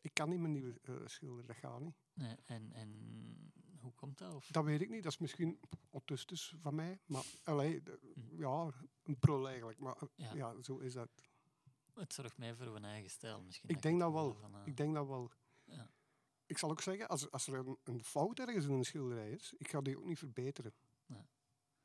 Ik 0.00 0.14
kan 0.14 0.28
niet 0.28 0.38
mijn 0.40 0.52
nieuwe 0.52 0.80
schilderen, 1.04 1.46
dat 1.46 1.56
gaat 1.56 1.80
niet. 1.80 1.94
Nee, 2.12 2.36
en, 2.44 2.72
en 2.72 3.52
hoe 3.80 3.92
komt 3.94 4.18
dat? 4.18 4.34
Of? 4.34 4.46
Dat 4.50 4.64
weet 4.64 4.80
ik 4.80 4.88
niet, 4.90 5.02
dat 5.02 5.12
is 5.12 5.18
misschien 5.18 5.60
autistus 5.92 6.54
van 6.60 6.74
mij. 6.74 7.00
Maar 7.06 7.24
allee, 7.44 7.82
de- 7.82 7.98
Hm. 8.14 8.36
ja, 8.40 8.72
een 9.02 9.18
prul 9.18 9.48
eigenlijk. 9.48 9.78
Maar 9.78 9.96
eh, 9.96 10.08
Ja. 10.14 10.34
ja. 10.34 10.62
zo 10.62 10.78
is 10.78 10.92
dat. 10.92 11.08
Het 11.94 12.12
zorgt 12.12 12.38
mij 12.38 12.54
voor 12.54 12.76
een 12.76 12.84
eigen 12.84 13.10
stijl 13.10 13.40
misschien. 13.40 13.68
Ik 13.68 13.74
dat 13.74 13.82
denk 13.84 14.00
dat 14.00 14.12
wel. 14.12 14.34
Van, 14.34 14.54
eh, 14.54 14.66
Ik 14.66 14.76
denk 14.76 14.94
dat 14.94 15.06
wel. 15.06 15.30
Ja. 15.64 15.90
Ik 16.46 16.58
zal 16.58 16.70
ook 16.70 16.80
zeggen, 16.80 17.08
als, 17.08 17.30
als 17.30 17.46
er 17.46 17.54
een, 17.54 17.78
een 17.84 18.04
fout 18.04 18.38
ergens 18.38 18.64
in 18.64 18.72
een 18.72 18.84
schilderij 18.84 19.30
is, 19.30 19.54
ik 19.58 19.68
ga 19.68 19.80
die 19.80 19.98
ook 19.98 20.04
niet 20.04 20.18
verbeteren. 20.18 20.72
Nee. 21.06 21.22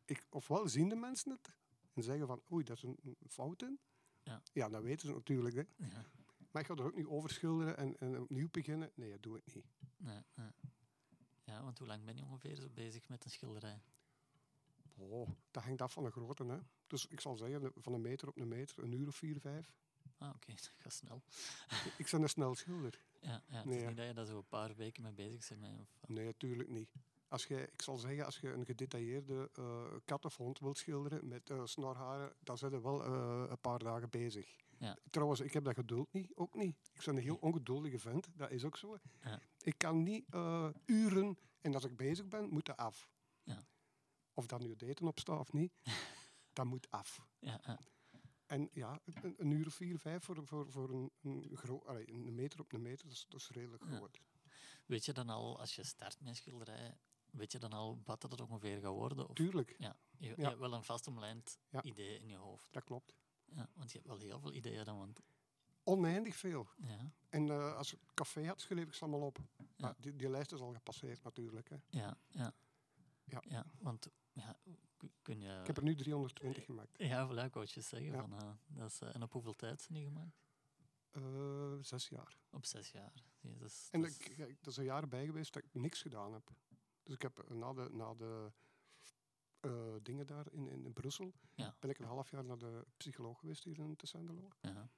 Ik, 0.06 0.26
ofwel 0.30 0.68
zien 0.68 0.90
de 0.90 0.96
mensen 0.96 1.32
het 1.32 1.56
en 1.94 2.04
zeggen 2.04 2.28
van, 2.28 2.42
oei, 2.52 2.64
daar 2.64 2.76
is 2.76 2.84
een, 2.84 2.98
een 3.04 3.18
fout 3.30 3.62
in. 3.62 3.80
Ja. 4.24 4.42
ja, 4.54 4.70
dat 4.70 4.84
weten 4.84 5.08
ze 5.08 5.14
natuurlijk. 5.14 5.56
Hè. 5.56 5.64
ja. 5.86 6.06
Maar 6.52 6.62
ik 6.62 6.68
ga 6.68 6.76
er 6.76 6.84
ook 6.84 6.96
niet 6.96 7.06
over 7.08 7.30
schilderen 7.30 7.78
en, 7.78 8.00
en 8.00 8.22
opnieuw 8.22 8.48
beginnen. 8.52 8.92
Nee, 8.96 9.12
dat 9.12 9.24
doe 9.24 9.38
ik 9.38 9.56
niet. 9.56 9.66
Nee, 9.98 10.22
nee. 10.36 10.50
Ja, 11.44 11.64
want 11.64 11.78
hoe 11.78 11.88
lang 11.88 12.06
ben 12.06 12.16
je 12.16 12.24
ongeveer 12.26 12.56
zo 12.56 12.70
bezig 12.74 13.10
met 13.10 13.24
een 13.26 13.32
schilderij? 13.32 13.82
Oh, 14.98 15.30
dat 15.52 15.64
hangt 15.64 15.82
af 15.82 15.94
van 15.94 16.04
de 16.04 16.12
grootte. 16.12 16.46
Hè. 16.46 16.58
Dus 16.88 17.08
ik 17.08 17.20
zal 17.20 17.36
zeggen, 17.36 17.72
van 17.76 17.94
een 17.94 18.02
meter 18.02 18.28
op 18.28 18.38
een 18.38 18.48
meter, 18.48 18.84
een 18.84 18.92
uur 18.92 19.08
of 19.08 19.16
vier, 19.16 19.40
vijf. 19.40 19.74
Ah, 20.18 20.30
oké, 20.36 20.48
dat 20.56 20.72
gaat 20.78 20.94
snel. 20.94 21.24
ik 21.98 22.08
ben 22.12 22.22
een 22.22 22.30
snel 22.30 22.56
schilder. 22.56 23.00
Ja, 23.20 23.44
ja 23.48 23.58
het 23.58 23.66
Nee, 23.66 23.76
is 23.76 23.82
ja. 23.82 23.88
niet 23.88 23.98
dat 23.98 24.08
je 24.08 24.14
daar 24.14 24.26
zo 24.26 24.38
een 24.38 24.48
paar 24.48 24.76
weken 24.76 25.04
mee 25.04 25.12
bezig 25.12 25.48
bent. 25.48 25.62
Met, 25.62 25.80
of, 25.80 26.08
Nee, 26.08 26.26
natuurlijk 26.26 26.70
niet. 26.70 26.90
Als 27.28 27.46
je, 27.46 27.70
ik 27.72 27.82
zal 27.82 27.98
zeggen, 27.98 28.26
als 28.26 28.40
je 28.40 28.52
een 28.52 28.66
gedetailleerde 28.66 29.50
eh 29.54 29.96
kat 30.06 30.26
of 30.26 30.38
hond 30.38 30.60
wilt 30.60 30.78
schilderen 30.78 31.28
met 31.28 31.50
eh, 31.50 31.66
snorharen, 31.66 32.34
dan 32.40 32.58
zijn 32.58 32.74
er 32.74 32.82
wel 32.82 33.04
eh, 33.04 33.46
een 33.50 33.60
paar 33.60 33.80
dagen 33.80 34.10
bezig. 34.10 34.56
Ja. 34.82 34.98
Trouwens, 35.10 35.40
ik 35.40 35.54
heb 35.54 35.64
dat 35.64 35.74
geduld 35.74 36.14
niet, 36.14 36.32
ook 36.36 36.54
niet. 36.56 36.76
Ik 36.94 37.06
ben 37.06 37.16
een 37.16 37.22
heel 37.22 37.36
ongeduldige 37.36 38.00
vent, 38.00 38.28
dat 38.38 38.52
is 38.52 38.64
ook 38.64 38.78
zo. 38.78 38.98
Ja. 39.24 39.40
Ik 39.62 39.78
kan 39.78 40.04
niet 40.04 40.26
eh, 40.30 40.70
uren, 40.86 41.38
en 41.62 41.74
als 41.74 41.84
ik 41.84 41.96
bezig 41.98 42.28
ben, 42.28 42.50
moet 42.50 42.66
dat 42.66 42.78
af. 42.78 43.10
Ja. 43.44 43.64
Of 44.34 44.46
dat 44.46 44.60
nu 44.62 44.70
het 44.70 44.82
eten 44.82 45.08
op 45.08 45.20
staat 45.20 45.40
of 45.40 45.54
niet, 45.54 45.72
dat 46.54 46.66
moet 46.66 46.90
af. 46.90 47.22
ja, 47.40 47.60
ja. 47.66 47.80
En 48.46 48.70
ja, 48.74 49.00
een, 49.04 49.36
een 49.38 49.52
uur 49.52 49.66
of 49.68 49.74
vier, 49.74 50.00
vijf 50.00 50.24
voor, 50.24 50.46
voor, 50.48 50.72
voor 50.72 50.90
een, 50.90 51.12
een, 51.22 51.50
gro- 51.58 51.84
allee, 51.86 52.12
een 52.12 52.36
meter 52.36 52.60
op 52.60 52.74
een 52.74 52.82
meter, 52.82 53.04
dat 53.08 53.14
is, 53.16 53.26
dat 53.30 53.40
is 53.40 53.50
redelijk 53.50 53.84
groot. 53.84 54.20
Weet 54.86 55.06
je 55.06 55.14
dan 55.14 55.30
al, 55.30 55.60
als 55.60 55.76
je 55.76 55.84
start 55.84 56.22
met 56.22 56.36
schilderij, 56.36 56.98
weet 57.32 57.52
je 57.52 57.60
dan 57.60 57.74
al 57.74 58.02
wat 58.04 58.22
dat 58.22 58.42
ongeveer 58.42 58.80
gaat 58.82 58.92
worden? 58.94 59.30
Of, 59.30 59.36
Tuurlijk, 59.36 59.76
ja, 59.78 59.98
je, 60.18 60.34
je 60.38 60.44
hebt 60.44 60.60
wel 60.60 60.74
een 60.74 60.84
vast 60.84 61.08
omlijnd 61.08 61.60
Ja. 61.70 61.84
idee 61.84 62.20
in 62.20 62.28
je 62.28 62.36
hoofd. 62.36 62.68
dat 62.74 62.84
klopt. 62.84 63.14
Ja, 63.56 63.70
want 63.76 63.92
je 63.92 63.98
hebt 63.98 64.10
wel 64.10 64.20
heel 64.20 64.40
veel 64.40 64.54
ideeën 64.54 64.86
dan. 64.86 64.98
Want, 64.98 65.20
Oneindig 65.84 66.36
veel. 66.36 66.68
ja, 66.78 67.12
En 67.30 67.50
eh, 67.50 67.76
als 67.76 67.94
ik 67.94 68.00
café 68.14 68.48
had, 68.48 68.62
schreef 68.62 68.88
ik 68.88 68.94
ze 68.94 69.02
allemaal 69.04 69.28
op. 69.28 69.38
Ja. 69.58 69.66
Maar 69.78 69.96
die, 69.98 70.16
die 70.16 70.30
lijst 70.30 70.52
is 70.52 70.60
al 70.60 70.74
gepasseerd 70.74 71.24
natuurlijk. 71.24 71.70
Hè. 71.70 71.76
ja, 71.90 72.18
ja. 72.30 72.54
Ja. 73.24 73.44
ja 73.48 73.66
want 73.80 74.08
ja, 74.34 74.60
kun 75.22 75.40
je... 75.40 75.60
Ik 75.60 75.68
heb 75.68 75.78
er 75.78 75.84
nu 75.84 75.96
320 75.96 76.66
gemaakt. 76.66 76.98
Ja, 76.98 77.26
voilà, 77.28 77.44
ik 77.46 77.54
wou 77.54 77.60
het 77.66 77.72
je 77.72 77.82
zeggen. 77.82 78.12
Ja. 78.12 78.20
Van, 78.20 78.34
eh, 78.34 78.52
dat 78.68 78.90
is, 78.92 79.02
eh, 79.02 79.16
en 79.16 79.24
op 79.24 79.32
hoeveel 79.32 79.56
tijd 79.56 79.82
zijn 79.82 79.98
die 79.98 80.08
gemaakt? 80.08 80.40
Zes 81.88 82.08
jaar. 82.10 82.38
Op 82.50 82.66
zes 82.66 82.92
jaar. 82.92 83.24
Dat 83.42 83.62
is, 83.70 83.88
En 83.92 84.02
dat 84.02 84.10
ik, 84.10 84.28
is- 84.30 84.36
kijk, 84.36 84.58
dat 84.64 84.68
is 84.74 84.78
een 84.78 84.84
jaar 84.84 85.08
bij 85.08 85.26
geweest 85.26 85.54
dat 85.54 85.64
ik 85.64 85.74
niks 85.74 86.02
gedaan 86.02 86.34
heb. 86.34 86.50
Dus 87.04 87.14
ik 87.16 87.22
heb 87.22 87.50
na 87.50 87.74
de, 87.74 87.90
na 87.92 88.14
de 88.14 88.52
eh, 89.62 89.96
dingen 90.02 90.28
daar 90.28 90.52
in, 90.52 90.68
in, 90.68 90.84
in 90.86 90.94
Brussel, 90.94 91.34
Ja. 91.56 91.76
ben 91.80 91.90
ik 91.90 92.00
een 92.00 92.06
half 92.06 92.32
jaar 92.32 92.46
naar 92.46 92.58
de 92.58 92.86
psycholoog 92.98 93.40
geweest 93.40 93.64
hier 93.64 93.80
in 93.80 93.96
Tessendelo. 93.96 94.48
ja, 94.62 94.90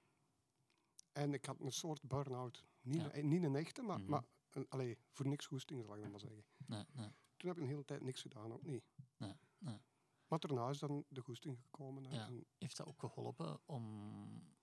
En 1.11 1.33
ik 1.33 1.45
had 1.45 1.59
een 1.59 1.71
soort 1.71 2.01
burn-out. 2.01 2.65
Niet, 2.81 3.01
Ja. 3.01 3.15
een, 3.15 3.27
niet 3.27 3.43
een 3.43 3.55
echte, 3.55 3.81
maar, 3.81 3.99
Mhm. 3.99 4.09
maar 4.09 4.23
een, 4.49 4.69
allee, 4.69 4.97
voor 5.11 5.27
niks 5.27 5.45
goesting, 5.45 5.83
zal 5.83 5.95
ik 5.95 6.01
dan 6.01 6.11
maar 6.11 6.19
zeggen. 6.19 6.45
nee, 6.65 6.83
nee, 6.93 7.09
Toen 7.37 7.47
heb 7.49 7.57
ik 7.57 7.63
een 7.63 7.69
hele 7.69 7.85
tijd 7.85 8.01
niks 8.01 8.21
gedaan, 8.21 8.53
ook 8.53 8.63
niet. 8.63 8.83
nee, 9.17 9.33
nee. 9.57 9.77
Maar 10.27 10.39
daarna 10.39 10.69
is 10.69 10.79
dan 10.79 11.05
de 11.07 11.21
goesting 11.21 11.59
gekomen. 11.61 12.05
En 12.05 12.45
Heeft 12.57 12.77
dat 12.77 12.87
ook 12.87 12.99
geholpen 12.99 13.59
om 13.65 14.53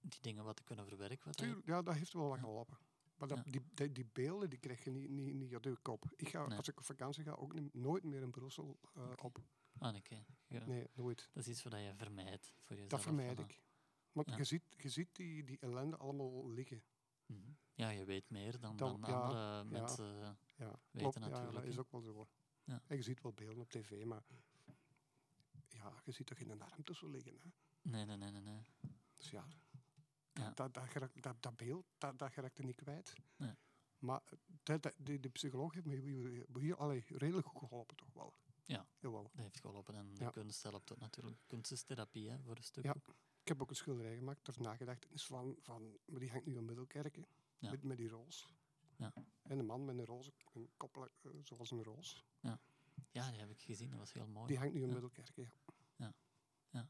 die 0.00 0.20
dingen 0.20 0.44
wat 0.44 0.56
te 0.56 0.64
kunnen 0.64 0.86
verwerken? 0.86 1.26
Wat 1.26 1.36
Tuur, 1.36 1.62
ja, 1.64 1.82
dat 1.82 1.94
heeft 1.94 2.12
wel 2.12 2.28
wat 2.28 2.38
geholpen. 2.38 2.78
Maar 3.16 3.28
dat, 3.28 3.38
Ja. 3.44 3.50
die, 3.50 3.62
die, 3.74 3.92
die 3.92 4.06
beelden 4.12 4.50
die 4.50 4.58
krijg 4.58 4.84
je 4.84 4.90
niet, 4.90 5.10
niet, 5.10 5.34
niet 5.34 5.52
uit 5.54 5.64
je 5.64 5.76
kop. 5.82 6.04
Ik 6.16 6.28
ga, 6.28 6.46
Nee. 6.46 6.56
als 6.58 6.68
ik 6.68 6.78
op 6.78 6.84
vakantie 6.84 7.24
ga, 7.24 7.32
ook 7.32 7.54
niet, 7.54 7.74
nooit 7.74 8.04
meer 8.04 8.22
in 8.22 8.30
Brussel 8.30 8.78
eh, 8.94 9.12
op. 9.22 9.38
Ah. 9.78 9.96
Ja. 10.48 10.66
Nee, 10.66 10.86
nooit. 10.94 11.30
Dat 11.32 11.42
is 11.46 11.48
iets 11.52 11.62
wat 11.62 11.72
je 11.72 11.92
vermijdt 11.96 12.54
voor 12.60 12.70
jezelf. 12.76 12.90
Dat 12.90 13.00
vermijd 13.00 13.38
ik. 13.38 13.62
Want 14.12 14.28
Ja. 14.30 14.36
je 14.36 14.44
ziet, 14.44 14.62
je 14.76 14.88
ziet 14.88 15.14
die, 15.14 15.44
die 15.44 15.58
ellende 15.60 15.96
allemaal 15.96 16.50
liggen. 16.50 16.82
mhm. 17.26 17.50
Ja, 17.74 17.88
je 17.90 18.04
weet 18.04 18.30
meer 18.30 18.60
dan, 18.60 18.76
Dan- 18.76 19.00
dan 19.00 19.12
andere 19.12 19.64
mensen. 19.64 20.04
Ja, 20.56 20.66
Weten 20.66 20.80
klopt. 20.90 21.14
Ja, 21.14 21.20
natuurlijk, 21.20 21.52
dat 21.54 21.64
is 21.64 21.78
ook 21.78 21.90
wel 21.90 22.00
zo. 22.00 22.28
Ja. 22.64 22.82
En 22.86 22.96
je 22.96 23.02
ziet 23.02 23.22
wel 23.22 23.32
beelden 23.32 23.62
op 23.62 23.70
tv, 23.70 24.04
maar 24.04 24.24
ja, 25.68 25.92
je 26.04 26.12
ziet 26.12 26.26
toch 26.26 26.38
in 26.38 26.50
een 26.50 26.62
arm 26.62 26.82
tussen 26.84 27.10
liggen. 27.10 27.38
Hè? 27.40 27.48
Nee, 27.90 28.04
nee, 28.04 28.16
nee, 28.16 28.30
nee. 28.30 28.40
nee. 28.42 28.62
Dus 29.14 29.30
ja, 29.30 29.46
Ja. 30.34 30.50
Dat, 30.50 30.74
dat, 30.74 31.10
dat, 31.20 31.42
dat 31.42 31.56
beeld, 31.56 31.86
dat, 31.98 32.18
dat 32.18 32.36
er 32.36 32.64
niet 32.64 32.76
kwijt. 32.76 33.14
Nee. 33.36 33.54
Maar 33.98 34.22
dat, 34.62 34.82
dat, 34.82 34.94
die, 34.98 35.20
die 35.20 35.30
psycholoog 35.30 35.74
heeft 35.74 35.86
me 35.86 35.94
hier, 36.60 36.76
allee, 36.76 37.04
redelijk 37.08 37.46
goed 37.46 37.68
geholpen, 37.68 37.96
toch 37.96 38.12
wel. 38.12 38.34
Ja. 38.64 38.86
Jawel. 38.98 39.22
Dat 39.22 39.32
heeft 39.44 39.60
geholpen. 39.60 39.94
En 39.94 40.14
de 40.14 40.24
Ja. 40.24 40.30
kunst 40.30 40.62
helpt 40.62 40.92
ook 40.92 40.98
natuurlijk. 41.00 41.36
Kunst 41.46 41.72
is 41.72 41.82
therapie, 41.82 42.30
hè, 42.30 42.42
voor 42.42 42.56
een 42.56 42.62
stuk. 42.62 42.84
Ja. 42.84 42.92
ook. 42.96 43.08
Ik 43.40 43.48
heb 43.48 43.62
ook 43.62 43.70
een 43.70 43.76
schilderij 43.76 44.16
gemaakt, 44.16 44.44
daar 44.44 44.54
is 44.54 44.60
nagedachtenis 44.66 45.26
van, 45.26 45.56
van, 45.60 45.98
maar 46.06 46.20
die 46.20 46.30
hangt 46.30 46.46
nu 46.46 46.56
in 46.56 46.64
Middelkerken, 46.64 47.26
Ja. 47.58 47.70
met, 47.70 47.82
met 47.82 47.96
die 47.96 48.08
roos. 48.08 48.48
Ja. 48.96 49.12
En 49.42 49.58
een 49.58 49.66
man 49.66 49.84
met 49.84 49.98
een 49.98 50.04
roze, 50.04 50.32
een 50.52 50.70
kop 50.76 51.10
eh, 51.22 51.30
zoals 51.42 51.70
een 51.70 51.82
roos. 51.82 52.24
Ja, 53.10 53.30
die 53.30 53.40
heb 53.40 53.50
ik 53.50 53.60
gezien. 53.62 53.90
Dat 53.90 53.98
was 53.98 54.12
heel 54.12 54.26
mooi. 54.26 54.46
Die 54.46 54.58
hangt 54.58 54.74
nu 54.74 54.80
in 54.80 54.86
Ja. 54.86 54.92
Middelkerken, 54.92 55.50
ja. 55.96 56.14
Ja. 56.70 56.88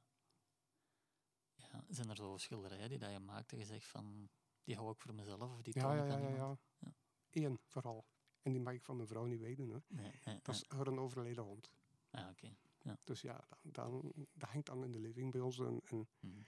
Zijn 1.95 2.09
er 2.09 2.17
zo 2.17 2.37
schilderijen 2.37 2.89
die 2.89 2.99
dat 2.99 3.11
je 3.11 3.19
maakt 3.19 3.53
en 3.53 3.59
je 3.59 3.65
zegt 3.65 3.87
van... 3.87 4.29
Die 4.65 4.77
hou 4.77 4.91
ik 4.93 5.01
voor 5.01 5.15
mezelf 5.15 5.53
of 5.53 5.63
die 5.63 5.75
Ja, 5.77 5.83
toon 5.83 5.97
ja, 5.97 6.03
ik 6.03 6.09
ja, 6.09 6.15
aan 6.15 6.23
ja, 6.23 6.29
iemand? 6.31 6.61
ja. 6.79 6.89
Ja. 7.31 7.43
Eén 7.43 7.59
vooral. 7.67 8.05
En 8.43 8.53
die 8.53 8.61
mag 8.61 8.75
ik 8.75 8.83
van 8.83 8.97
mijn 8.97 9.09
vrouw 9.09 9.25
niet 9.25 9.41
wegdoen. 9.41 9.71
Hè. 9.71 9.79
Nee, 9.89 10.13
nee, 10.25 10.39
Dat 10.43 10.55
is 10.55 10.65
haar 10.69 10.87
een 10.87 10.99
overleden 10.99 11.45
hond. 11.45 11.71
Ah, 12.11 12.29
oké. 12.31 12.57
Dus 13.05 13.21
ja, 13.21 13.45
dan, 13.63 13.91
dan, 13.91 14.13
dat 14.35 14.49
hangt 14.49 14.67
dan 14.67 14.85
in 14.85 14.93
de 14.93 14.99
living 14.99 15.33
bij 15.33 15.41
ons 15.41 15.59
en, 15.59 15.81
en 15.85 16.09
Mhm. 16.21 16.43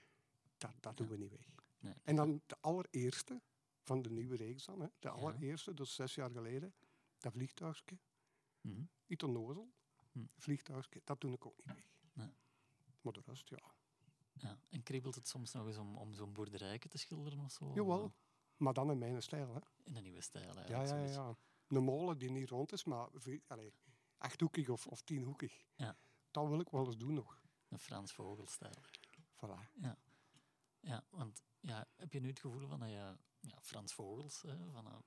dat, 0.57 0.71
dat 0.79 0.97
doen 0.97 1.05
Ja. 1.07 1.11
we 1.13 1.17
niet 1.19 1.31
weg. 1.31 1.49
Nee, 1.79 1.93
En 2.03 2.15
dan 2.15 2.41
de 2.45 2.57
allereerste 2.61 3.41
van 3.83 4.01
de 4.01 4.09
nieuwe 4.09 4.35
reeks 4.35 4.65
dan, 4.65 4.79
hè. 4.79 4.87
de 4.87 5.07
Ja. 5.07 5.09
allereerste, 5.13 5.73
dus 5.73 5.95
zes 5.95 6.15
jaar 6.15 6.29
geleden, 6.31 6.73
dat 7.17 7.33
vliegtuigje, 7.33 7.97
Mhm. 8.61 8.81
iets 9.05 9.23
onnozel, 9.23 9.71
Hm. 10.11 10.25
vliegtuigje, 10.37 11.01
dat 11.03 11.21
doe 11.21 11.33
ik 11.33 11.45
ook 11.45 11.57
niet 11.57 11.65
weg. 11.75 11.91
Nee. 12.13 12.33
Maar 13.01 13.13
de 13.13 13.21
rest, 13.25 13.49
ja. 13.49 13.75
Ja. 14.39 14.59
En 14.69 14.83
kriebelt 14.83 15.15
het 15.15 15.27
soms 15.27 15.51
nog 15.51 15.67
eens 15.67 15.77
om, 15.77 15.97
om 15.97 16.13
zo'n 16.13 16.33
boerderijke 16.33 16.87
te 16.87 16.97
schilderen 16.97 17.39
of 17.39 17.51
zo? 17.51 17.71
Jawel, 17.73 18.13
maar 18.57 18.73
dan 18.73 18.91
in 18.91 18.97
mijn 18.97 19.21
stijl. 19.21 19.53
Hè. 19.53 19.59
In 19.83 19.95
een 19.95 20.03
nieuwe 20.03 20.21
stijl 20.21 20.53
Ja, 20.53 20.53
eigenlijk. 20.53 20.89
ja, 20.89 21.21
ja, 21.21 21.27
ja. 21.27 21.37
Een 21.67 21.83
molen 21.83 22.17
die 22.17 22.31
niet 22.31 22.49
rond 22.49 22.71
is, 22.71 22.83
maar 22.83 23.09
allee, 23.47 23.73
achthoekig 24.17 24.69
of, 24.69 24.87
of 24.87 25.01
tienhoekig. 25.01 25.65
Ja. 25.75 25.97
Dat 26.31 26.47
wil 26.47 26.59
ik 26.59 26.69
wel 26.69 26.85
eens 26.85 26.97
doen 26.97 27.13
nog. 27.13 27.41
Een 27.67 27.79
Frans 27.79 28.13
Vogelstijl. 28.13 28.81
Voilà. 29.35 29.95
Ja, 30.79 31.03
want 31.09 31.43
ja, 31.59 31.87
heb 31.95 32.13
je 32.13 32.19
nu 32.19 32.27
het 32.27 32.39
gevoel 32.39 32.67
van 32.67 32.79
dat 32.79 32.89
je... 32.89 33.15
Ja, 33.39 33.57
Frans 33.61 33.93
Vogels, 33.93 34.41
hè, 34.41 34.71
van, 34.71 34.85
eh, 34.85 34.97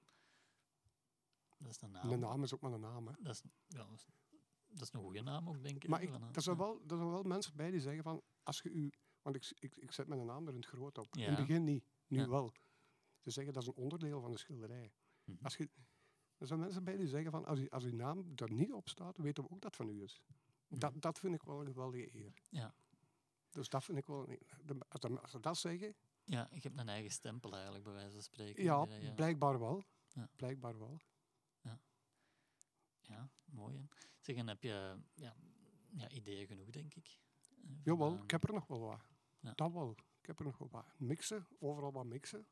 dat 1.58 1.70
is 1.70 1.80
een 1.80 1.90
naam. 1.90 2.06
Mijn 2.06 2.20
naam 2.20 2.42
is 2.42 2.54
ook 2.54 2.60
maar 2.60 2.72
een 2.72 2.80
naam. 2.80 3.06
Hè. 3.06 3.12
Dat 3.18 3.34
is, 3.34 3.42
ja, 3.66 3.84
dat 3.84 3.92
is, 3.92 4.06
dat 4.66 4.80
is 4.80 4.92
een 4.92 5.00
goede 5.00 5.22
naam 5.22 5.48
ook, 5.48 5.62
denk 5.62 5.84
ik. 5.84 5.90
Maar 5.90 6.02
ik, 6.02 6.10
van, 6.10 6.22
eh, 6.22 6.28
er, 6.34 6.42
zijn 6.42 6.56
ja. 6.56 6.62
wel, 6.62 6.80
er 6.80 6.96
zijn 6.96 7.10
wel 7.10 7.22
mensen 7.22 7.56
bij 7.56 7.70
die 7.70 7.80
zeggen 7.80 8.02
van, 8.02 8.22
als 8.42 8.60
je 8.60 8.70
u... 8.70 8.92
Want 9.22 9.36
ik, 9.36 9.52
ik, 9.58 9.76
ik 9.76 9.92
zet 9.92 10.06
mijn 10.06 10.26
naam 10.26 10.46
er 10.46 10.52
in 10.52 10.58
het 10.60 10.66
groot 10.68 10.98
op. 10.98 11.14
In 11.16 11.20
Ja. 11.22 11.28
het 11.28 11.36
begin 11.46 11.64
niet, 11.64 11.84
nu 12.06 12.18
Ja. 12.18 12.28
wel. 12.28 12.52
Ze 13.18 13.30
zeggen 13.30 13.52
dat 13.52 13.62
is 13.62 13.68
een 13.68 13.74
onderdeel 13.74 14.20
van 14.20 14.30
de 14.30 14.38
schilderij. 14.38 14.92
Mhm. 15.24 15.44
Als 15.44 15.56
je, 15.56 15.68
er 16.38 16.46
zijn 16.46 16.60
mensen 16.60 16.84
bij 16.84 16.96
die 16.96 17.08
zeggen 17.08 17.30
van, 17.30 17.44
als, 17.44 17.58
u, 17.58 17.68
als 17.68 17.84
uw 17.84 17.94
naam 17.94 18.32
er 18.36 18.52
niet 18.52 18.72
op 18.72 18.88
staat, 18.88 19.16
weten 19.16 19.44
we 19.44 19.50
ook 19.50 19.60
dat 19.60 19.76
van 19.76 19.88
u 19.88 20.02
is. 20.02 20.22
Dat, 20.68 20.90
Mhm. 20.90 21.00
dat 21.00 21.18
vind 21.18 21.34
ik 21.34 21.42
wel 21.42 21.60
een 21.60 21.66
geweldige 21.66 22.14
eer. 22.14 22.34
Ja. 22.48 22.74
Dus 23.50 23.68
dat 23.68 23.84
vind 23.84 23.98
ik 23.98 24.06
wel... 24.06 24.28
Als, 24.88 25.30
ze- 25.30 25.40
dat 25.40 25.56
zeggen, 25.58 25.94
Ja, 26.24 26.48
je 26.52 26.60
hebt 26.60 26.78
een 26.78 26.88
eigen 26.88 27.10
stempel 27.10 27.52
eigenlijk, 27.54 27.84
bij 27.84 27.92
wijze 27.92 28.10
van 28.12 28.22
spreken. 28.22 28.62
ja, 28.62 28.84
dat 28.86 29.02
je- 29.02 29.14
blijkbaar 29.14 29.58
wel. 29.58 29.82
Ja. 30.08 30.28
Blijkbaar 30.36 30.78
wel. 30.78 31.00
Ja, 33.02 33.30
mooi. 33.44 33.76
Hè? 33.76 33.82
Zeg, 34.20 34.36
en 34.36 34.46
heb 34.48 34.62
je 34.62 34.96
ja, 35.14 35.36
ja, 35.92 36.08
ideeën 36.10 36.46
genoeg, 36.46 36.70
denk 36.70 36.94
ik? 36.94 37.18
Jawel, 37.84 38.14
ik 38.22 38.30
heb 38.30 38.44
er 38.48 38.52
nog 38.54 38.66
wel 38.66 38.80
wat. 38.80 39.00
Ja. 39.40 39.52
Dat 39.54 39.72
wel. 39.72 39.90
Ik 40.20 40.26
heb 40.26 40.38
er 40.38 40.44
nog 40.44 40.58
wel 40.58 40.68
wat. 40.70 40.86
Mixen, 40.96 41.46
overal 41.58 41.92
wat 41.92 42.04
mixen. 42.06 42.46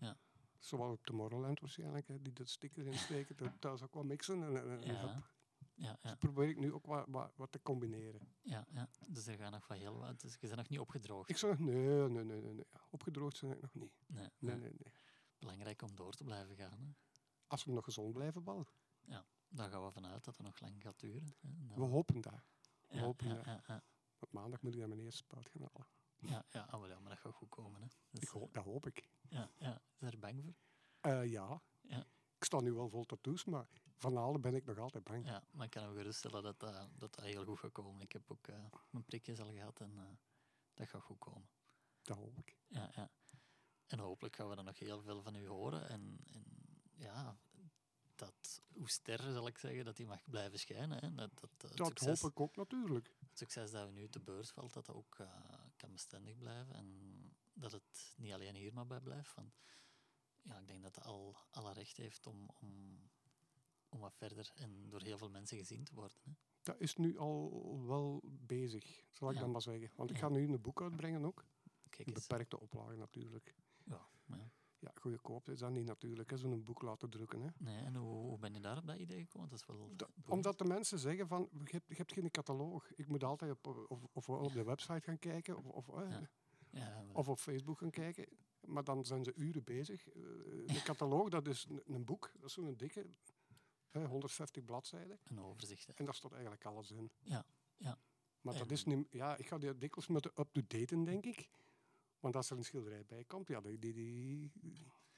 Ja. 0.00 0.16
Zowel 0.58 0.90
op 0.90 1.04
Tomorrowland 1.04 1.60
waarschijnlijk, 1.60 2.08
hè, 2.08 2.22
die 2.22 2.32
dat 2.32 2.48
sticker 2.48 2.86
insteken, 2.86 3.36
dat 3.36 3.60
thuis 3.60 3.82
ook 3.82 3.94
wat 3.94 4.04
mixen. 4.04 4.42
En, 4.42 4.56
en, 4.56 4.82
en 4.82 4.92
Ja. 4.94 5.22
Ja, 5.76 5.98
ja, 6.02 6.10
Dus 6.10 6.18
probeer 6.18 6.48
ik 6.48 6.58
nu 6.58 6.72
ook 6.72 6.86
wat, 6.86 7.06
wat, 7.08 7.32
wat 7.36 7.52
te 7.52 7.62
combineren. 7.62 8.34
ja, 8.42 8.66
ja. 8.70 8.88
Dus 9.06 9.26
er 9.26 9.36
gaat 9.36 9.50
nog 9.50 9.64
van 9.66 9.76
heel 9.76 9.98
wat. 9.98 10.20
Dus 10.20 10.32
je 10.32 10.38
bent 10.40 10.56
nog 10.56 10.68
niet 10.68 10.78
opgedroogd. 10.78 11.28
Ik 11.30 11.36
zeg, 11.36 11.58
nee, 11.58 11.74
nee, 12.08 12.24
nee, 12.24 12.40
nee, 12.40 12.52
nee. 12.54 12.66
Opgedroogd 12.90 13.36
zijn 13.36 13.52
ik 13.52 13.60
nog 13.60 13.74
niet. 13.74 13.92
Nee, 14.06 14.28
Nee, 14.38 14.56
nee. 14.56 14.92
Belangrijk 15.38 15.82
om 15.82 15.94
door 15.94 16.12
te 16.12 16.24
blijven 16.24 16.56
gaan. 16.56 16.78
Hè. 16.80 16.86
Als 17.46 17.64
we 17.64 17.72
nog 17.72 17.84
gezond 17.84 18.12
blijven 18.12 18.42
ballen. 18.42 18.66
Daar 19.48 19.70
gaan 19.70 19.84
we 19.84 19.90
vanuit 19.90 20.24
dat 20.24 20.36
het 20.36 20.46
nog 20.46 20.60
lang 20.60 20.82
gaat 20.82 21.00
duren. 21.00 21.24
Hè. 21.40 21.48
Dan- 21.66 21.76
We 21.78 21.82
hopen 21.84 22.20
dat. 22.20 22.42
ja, 22.88 23.00
hopen 23.00 23.26
ja, 23.28 23.42
ja, 23.44 23.62
ja. 23.66 23.82
Want 24.24 24.32
maandag 24.32 24.62
moet 24.62 24.74
ik 24.74 24.82
aan 24.82 24.88
mijn 24.88 25.00
eerste 25.00 25.22
spuit 25.22 25.48
gaan 25.48 25.60
halen. 25.72 25.88
Ja, 26.16 26.44
ja, 26.50 26.68
wel, 26.70 26.88
ja, 26.88 27.00
maar 27.00 27.10
dat 27.10 27.18
gaat 27.18 27.34
goed 27.34 27.48
komen. 27.48 27.80
Hè. 27.80 27.86
Dus, 28.10 28.22
Ik 28.22 28.28
hoop, 28.28 28.54
dat 28.54 28.64
hoop 28.64 28.86
ik. 28.86 29.08
ja, 29.28 29.50
ja. 29.58 29.82
Is 29.98 30.08
er 30.08 30.18
bang 30.18 30.42
voor? 30.42 30.54
Eh, 31.00 31.30
ja. 31.30 31.62
Ja. 31.80 32.06
Ik 32.36 32.44
sta 32.44 32.60
nu 32.60 32.72
wel 32.72 32.88
vol 32.88 33.04
tattoos, 33.04 33.44
maar 33.44 33.68
van 33.96 34.16
halen 34.16 34.40
ben 34.40 34.54
ik 34.54 34.64
nog 34.64 34.78
altijd 34.78 35.04
bang. 35.04 35.26
Ja, 35.26 35.44
maar 35.50 35.64
ik 35.64 35.70
kan 35.70 35.82
hem 35.82 35.94
geruststellen 35.94 36.42
dat 36.42 36.60
dat, 36.60 36.74
dat, 36.74 36.88
dat 36.98 37.24
heel 37.24 37.44
goed 37.44 37.58
gaat 37.58 37.72
komen. 37.72 38.00
Ik 38.00 38.12
heb 38.12 38.30
ook 38.30 38.46
eh, 38.46 38.64
mijn 38.90 39.04
prikjes 39.04 39.40
al 39.40 39.52
gehad 39.52 39.80
en 39.80 39.98
eh, 39.98 40.04
dat 40.74 40.88
gaat 40.88 41.02
goed 41.02 41.18
komen. 41.18 41.48
Dat 42.02 42.16
hoop 42.16 42.38
ik. 42.38 42.56
Ja, 42.66 42.90
ja. 42.94 43.10
En 43.86 43.98
hopelijk 43.98 44.36
gaan 44.36 44.48
we 44.48 44.54
dan 44.54 44.64
nog 44.64 44.78
heel 44.78 45.02
veel 45.02 45.22
van 45.22 45.34
u 45.34 45.46
horen. 45.46 45.88
En, 45.88 46.18
en 46.32 46.44
ja, 46.94 47.24
dat 47.24 47.36
uw 48.84 48.90
ster, 48.90 49.18
zal 49.32 49.46
ik 49.46 49.58
zeggen, 49.58 49.84
dat 49.84 49.96
die 49.96 50.06
mag 50.06 50.30
blijven 50.30 50.58
schijnen. 50.58 50.98
Hè. 51.04 51.14
Dat, 51.14 51.30
dat, 51.40 51.50
eh, 51.58 51.68
het, 51.68 51.76
Dat 51.76 51.86
succes, 51.86 52.20
hoop 52.20 52.30
ik 52.30 52.40
ook 52.40 52.56
natuurlijk. 52.56 53.14
het 53.28 53.38
succes 53.38 53.70
dat 53.70 53.86
we 53.86 53.92
nu 53.92 54.08
te 54.08 54.20
beurs 54.20 54.50
valt, 54.50 54.72
dat 54.72 54.86
dat 54.86 54.96
ook 54.96 55.18
eh, 55.18 55.28
kan 55.76 55.92
bestendig 55.92 56.38
blijven. 56.38 56.74
En 56.74 56.88
dat 57.52 57.72
het 57.72 58.14
niet 58.16 58.32
alleen 58.32 58.54
hier 58.54 58.72
maar 58.72 58.86
bij 58.86 59.00
blijft. 59.00 59.34
Ja, 60.42 60.58
ik 60.58 60.66
denk 60.66 60.82
dat 60.82 60.94
het 60.94 61.04
al 61.04 61.36
alle 61.50 61.72
recht 61.72 61.96
heeft 61.96 62.26
om, 62.26 62.48
om, 62.60 62.98
om 63.88 64.00
wat 64.00 64.14
verder 64.16 64.50
en 64.54 64.88
door 64.88 65.02
heel 65.02 65.18
veel 65.18 65.30
mensen 65.30 65.58
gezien 65.58 65.84
te 65.84 65.94
worden. 65.94 66.16
Hè. 66.22 66.32
Dat 66.62 66.80
is 66.80 66.94
nu 66.96 67.18
al 67.18 67.50
wel 67.86 68.20
bezig, 68.24 69.04
zal 69.10 69.28
ik 69.28 69.34
Ja. 69.34 69.40
dan 69.40 69.50
maar 69.50 69.62
zeggen. 69.62 69.90
Want 69.96 70.10
ik 70.10 70.18
ga 70.18 70.28
nu 70.28 70.48
een 70.48 70.60
boek 70.60 70.82
uitbrengen 70.82 71.24
ook. 71.24 71.44
Kijk 71.88 72.08
Een 72.08 72.14
eens. 72.14 72.26
beperkte 72.26 72.60
oplage 72.60 72.96
natuurlijk. 72.96 73.54
Ja, 73.84 74.06
maar 74.24 74.38
ja. 74.38 74.50
Ja, 74.78 74.92
goedkoop 75.10 75.48
is 75.48 75.58
dat 75.58 75.70
niet 75.70 75.86
natuurlijk, 75.86 76.32
zo'n 76.34 76.64
boek 76.64 76.82
laten 76.82 77.10
drukken. 77.10 77.40
Hè. 77.42 77.48
Nee, 77.58 77.84
en 77.84 77.94
hoe, 77.94 78.14
hoe 78.14 78.38
ben 78.38 78.54
je 78.54 78.60
daar 78.60 78.76
op 78.78 78.86
dat 78.86 78.96
idee 78.98 79.20
gekomen? 79.20 79.48
Dat 79.48 79.58
is 79.58 79.66
wel 79.66 79.90
omdat 80.26 80.58
de 80.58 80.64
mensen 80.64 80.98
zeggen 80.98 81.28
van, 81.28 81.48
je 81.64 81.70
hebt, 81.70 81.88
je 81.88 81.94
hebt 81.94 82.12
geen 82.12 82.30
catalogus. 82.30 82.90
Ik 82.96 83.08
moet 83.08 83.24
altijd 83.24 83.50
op, 83.50 83.86
of, 83.88 84.04
of 84.12 84.28
op 84.28 84.52
de 84.52 84.64
website 84.64 85.00
gaan 85.00 85.18
kijken, 85.18 85.56
of, 85.56 85.66
of, 85.66 85.88
eh, 85.88 86.10
Ja. 86.10 86.28
Ja, 86.70 87.02
maar- 87.02 87.16
of 87.16 87.28
op 87.28 87.38
Facebook 87.38 87.78
gaan 87.78 87.90
kijken. 87.90 88.26
Maar 88.66 88.84
dan 88.84 89.04
zijn 89.04 89.24
ze 89.24 89.32
uren 89.34 89.64
bezig. 89.64 90.08
Eh, 90.08 90.22
Een 90.66 90.82
catalogus, 90.90 91.30
dat 91.30 91.46
is 91.46 91.66
een, 91.68 91.82
een 91.94 92.04
boek, 92.04 92.30
dat 92.34 92.44
is 92.48 92.52
zo'n 92.52 92.76
dikke, 92.76 93.06
hè, 93.90 94.06
150 94.06 94.64
bladzijden. 94.64 95.18
een 95.24 95.40
overzicht. 95.40 95.86
hè. 95.86 95.92
En 95.92 96.04
daar 96.04 96.14
staat 96.14 96.32
eigenlijk 96.32 96.64
alles 96.64 96.90
in. 96.90 97.10
Ja, 97.22 97.46
ja. 97.76 97.98
Maar 98.40 98.58
dat 98.58 98.70
is 98.70 98.84
niet, 98.84 99.06
ja, 99.10 99.36
ik 99.36 99.46
ga 99.46 99.58
die 99.58 99.78
dikwijls 99.78 100.06
met 100.10 100.22
de 100.22 100.32
up-to-daten, 100.36 101.04
denk 101.04 101.24
ik. 101.26 101.48
Want 102.24 102.36
als 102.36 102.50
er 102.50 102.56
een 102.56 102.64
schilderij 102.64 103.04
bij 103.04 103.24
komt, 103.24 103.48
ja, 103.48 103.60
die, 103.60 103.78
die, 103.78 103.92
die 103.94 104.52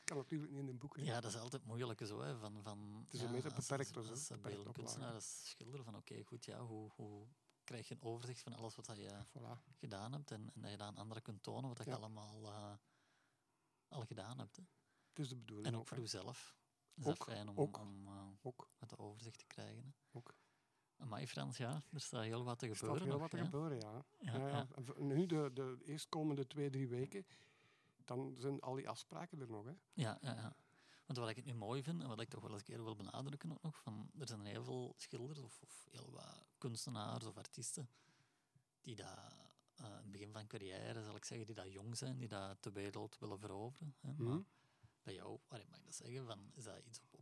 kan 0.04 0.16
natuurlijk 0.16 0.50
niet 0.52 0.60
in 0.60 0.68
een 0.68 0.78
boek. 0.78 0.96
hè. 0.96 1.02
Ja, 1.02 1.20
dat 1.20 1.30
is 1.30 1.38
altijd 1.40 1.64
moeilijk 1.64 2.06
zo, 2.06 2.20
hè, 2.20 2.38
van, 2.38 2.62
van 2.62 3.00
Het 3.04 3.14
is 3.14 3.20
ja, 3.20 3.26
een 3.26 3.32
beetje 3.32 3.54
beperkt, 3.54 3.96
als, 3.96 4.08
als, 4.10 4.30
als 4.30 4.72
kunstenaar, 4.72 5.14
als 5.14 5.48
schilder, 5.48 5.84
van 5.84 5.96
oké, 5.96 6.22
goed, 6.22 6.44
ja, 6.44 6.60
hoe, 6.60 6.90
hoe 6.94 7.26
krijg 7.64 7.88
je 7.88 7.94
een 7.94 8.02
overzicht 8.02 8.42
van 8.42 8.52
alles 8.52 8.74
wat 8.74 8.86
je 8.96 9.24
Voilà. 9.24 9.74
gedaan 9.78 10.12
hebt 10.12 10.30
en, 10.30 10.50
en 10.54 10.60
dat 10.60 10.70
je 10.70 10.76
dat 10.76 10.86
aan 10.86 10.96
anderen 10.96 11.22
kunt 11.22 11.42
tonen 11.42 11.68
wat 11.74 11.84
je 11.84 11.94
allemaal 11.94 12.46
eh, 12.46 12.74
al 13.88 14.02
gedaan 14.04 14.38
hebt. 14.38 14.56
Hè. 14.56 14.62
Het 15.08 15.18
is 15.18 15.28
de 15.28 15.36
bedoeling. 15.36 15.66
En 15.66 15.76
ook 15.76 15.86
voor 15.86 15.96
hè. 15.96 16.02
jezelf. 16.02 16.56
Is 16.94 17.04
Ook, 17.06 17.16
dat 17.16 17.28
fijn 17.28 17.48
om, 17.48 17.58
ook. 17.58 17.78
om 17.78 18.06
eh, 18.06 18.28
Ook, 18.42 18.68
wat 18.78 18.88
de 18.88 18.98
overzicht 18.98 19.38
te 19.38 19.46
krijgen. 19.46 19.82
Hè. 19.84 20.18
ook. 20.18 20.34
Maar 21.04 21.26
Frans, 21.26 21.56
ja, 21.56 21.82
er 21.92 22.00
staat 22.00 22.22
heel 22.22 22.44
wat 22.44 22.58
te 22.58 22.66
Er 22.66 22.76
gebeuren. 22.76 22.98
staat 23.00 23.08
heel 23.10 23.18
nog, 23.20 23.30
wat 23.30 23.40
te 23.40 23.44
gebeuren, 23.44 23.78
ja. 23.80 24.04
Ja, 24.18 24.48
Ja, 24.48 24.66
Nu, 24.98 25.26
de, 25.26 25.50
de 25.54 25.78
eerstkomende 25.84 26.46
twee, 26.46 26.70
drie 26.70 26.88
weken, 26.88 27.26
dan 28.04 28.34
zijn 28.38 28.60
al 28.60 28.74
die 28.74 28.88
afspraken 28.88 29.40
er 29.40 29.50
nog. 29.50 29.64
Hè. 29.64 29.72
Ja, 29.92 30.18
ja, 30.20 30.34
ja. 30.34 30.56
Want 31.06 31.18
wat 31.18 31.28
ik 31.28 31.36
het 31.36 31.44
nu 31.44 31.54
mooi 31.54 31.82
vind, 31.82 32.02
en 32.02 32.08
wat 32.08 32.20
ik 32.20 32.28
toch 32.28 32.42
wel 32.42 32.50
eens 32.50 32.58
een 32.60 32.66
keer 32.66 32.84
wil 32.84 32.96
benadrukken 32.96 33.50
ook 33.52 33.62
nog, 33.62 33.80
van, 33.82 34.10
er 34.18 34.28
zijn 34.28 34.44
heel 34.44 34.64
veel 34.64 34.94
schilders 34.96 35.38
of, 35.38 35.58
of 35.62 35.86
heel 35.90 36.10
wat 36.12 36.44
kunstenaars 36.58 37.24
of 37.26 37.36
artiesten 37.36 37.88
die 38.80 38.96
dat 38.96 39.08
eh, 39.74 39.86
in 39.86 39.92
het 39.92 40.10
begin 40.12 40.32
van 40.32 40.46
carrière, 40.46 41.02
zal 41.02 41.16
ik 41.16 41.24
zeggen, 41.24 41.46
die 41.46 41.54
dat 41.54 41.72
jong 41.72 41.96
zijn, 41.96 42.18
die 42.18 42.28
dat 42.28 42.62
de 42.62 42.72
wereld 42.72 43.18
willen 43.18 43.38
veroveren. 43.38 43.94
Hè. 44.00 44.12
Maar 44.12 44.42
bij 45.02 45.14
jou, 45.14 45.38
wat 45.48 45.66
mag 45.68 45.78
ik 45.78 45.84
dat 45.84 45.94
zeggen, 45.94 46.26
van, 46.26 46.50
is 46.54 46.64
dat 46.64 46.78
iets 46.84 47.00
op, 47.00 47.15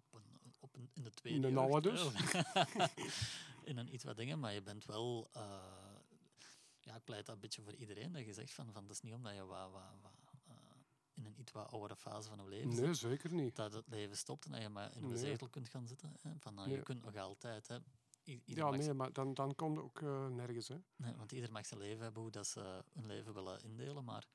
op, 0.75 0.89
in 0.95 1.03
de 1.03 1.11
tweede 1.11 1.39
In 1.39 1.43
de 1.43 1.51
nauwe 1.61 1.81
dus. 1.81 2.03
in 3.71 3.77
een 3.79 3.95
iets 3.95 4.05
wat 4.05 4.17
dingen, 4.17 4.39
maar 4.39 4.53
je 4.53 4.63
bent 4.63 4.85
wel... 4.85 5.29
eh, 5.33 5.43
ja, 6.81 6.95
ik 6.95 7.05
pleit 7.05 7.27
dat 7.27 7.35
een 7.35 7.41
beetje 7.41 7.63
voor 7.63 7.75
iedereen, 7.75 8.13
dat 8.13 8.25
je 8.25 8.33
zegt 8.33 8.53
van, 8.55 8.73
van 8.73 8.83
het 8.83 8.93
is 8.93 9.01
niet 9.01 9.13
omdat 9.15 9.35
je 9.35 9.45
wat, 9.45 9.71
wat, 9.71 9.83
wat, 10.03 10.13
eh, 10.47 10.55
in 11.15 11.25
een 11.27 11.41
iets 11.41 11.53
wat 11.53 11.71
oudere 11.73 11.97
fase 11.97 12.29
van 12.29 12.39
je 12.43 12.49
leven 12.49 12.73
zit, 12.73 12.85
Nee, 12.85 12.95
zeker 12.95 13.33
niet. 13.35 13.57
dat 13.57 13.73
het 13.73 13.89
leven 13.89 14.17
stopt 14.17 14.45
en 14.45 14.53
dat 14.53 14.61
je 14.63 14.69
maar 14.69 14.97
in 14.97 15.03
een 15.03 15.09
Nee. 15.09 15.19
zetel 15.19 15.49
kunt 15.49 15.69
gaan 15.69 15.87
zitten. 15.87 16.17
Hè? 16.21 16.31
Van, 16.39 16.55
nou, 16.55 16.69
Nee. 16.69 16.77
Je 16.77 16.83
kunt 16.83 17.05
nog 17.05 17.17
altijd... 17.17 17.69
Hè? 17.69 17.79
Ja, 18.45 18.71
nee, 18.71 18.93
maar 18.93 19.13
dan, 19.13 19.35
dan 19.35 19.55
komt 19.55 19.77
het 19.77 19.85
ook 19.85 20.03
eh, 20.03 20.27
nergens. 20.27 20.69
Hè. 20.69 20.77
Nee, 20.97 21.15
want 21.15 21.33
ieder 21.33 21.53
mag 21.53 21.67
zijn 21.67 21.81
leven 21.81 22.03
hebben 22.03 22.23
hoe 22.23 22.31
dat 22.31 22.47
ze 22.47 22.85
hun 22.93 23.07
leven 23.07 23.35
willen 23.35 23.63
indelen. 23.63 24.05
Maar 24.05 24.27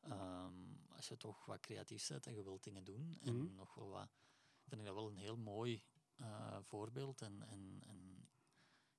ehm, 0.00 0.52
als 0.96 1.08
je 1.08 1.16
toch 1.16 1.44
wat 1.44 1.60
creatief 1.60 2.08
bent 2.08 2.26
en 2.26 2.34
je 2.34 2.42
wilt 2.42 2.64
dingen 2.64 2.84
doen, 2.84 3.18
en 3.22 3.36
Mhm. 3.36 3.54
nog 3.54 3.74
wel 3.74 3.88
wat, 3.88 4.08
vind 4.68 4.80
ik 4.80 4.86
dat 4.86 4.94
wel 4.94 5.08
een 5.08 5.16
heel 5.16 5.36
mooi 5.36 5.82
eh, 6.16 6.58
voorbeeld. 6.60 7.22
En, 7.22 7.42
en, 7.48 7.82
en 7.86 8.28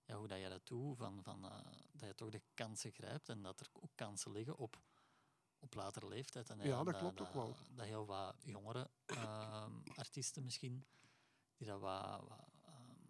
ja, 0.06 0.16
hoe 0.16 0.28
dat 0.28 0.40
je 0.40 0.50
dat 0.50 0.68
doet, 0.68 0.98
van, 0.98 1.24
van, 1.24 1.46
eh, 1.46 1.66
dat 1.92 2.08
je 2.08 2.16
toch 2.16 2.30
de 2.30 2.42
kansen 2.54 2.92
grijpt 2.92 3.30
en 3.30 3.42
dat 3.42 3.60
er 3.60 3.70
ook 3.74 3.92
kansen 3.96 4.32
liggen 4.32 4.58
op, 4.58 4.82
op 5.60 5.74
latere 5.74 6.08
leeftijd. 6.08 6.50
En, 6.50 6.60
Ja, 6.60 6.80
eh, 6.80 6.86
dat 6.86 6.98
klopt 6.98 7.22
ook 7.22 7.34
wel. 7.34 7.56
Dat 7.72 7.86
heel 7.86 8.06
wat 8.06 8.36
jongere 8.44 8.90
artiesten 9.96 10.44
misschien, 10.44 10.86
die 11.56 11.68
dat 11.68 11.80
wat... 11.80 12.28
wat 12.28 12.46
ehm, 12.66 13.06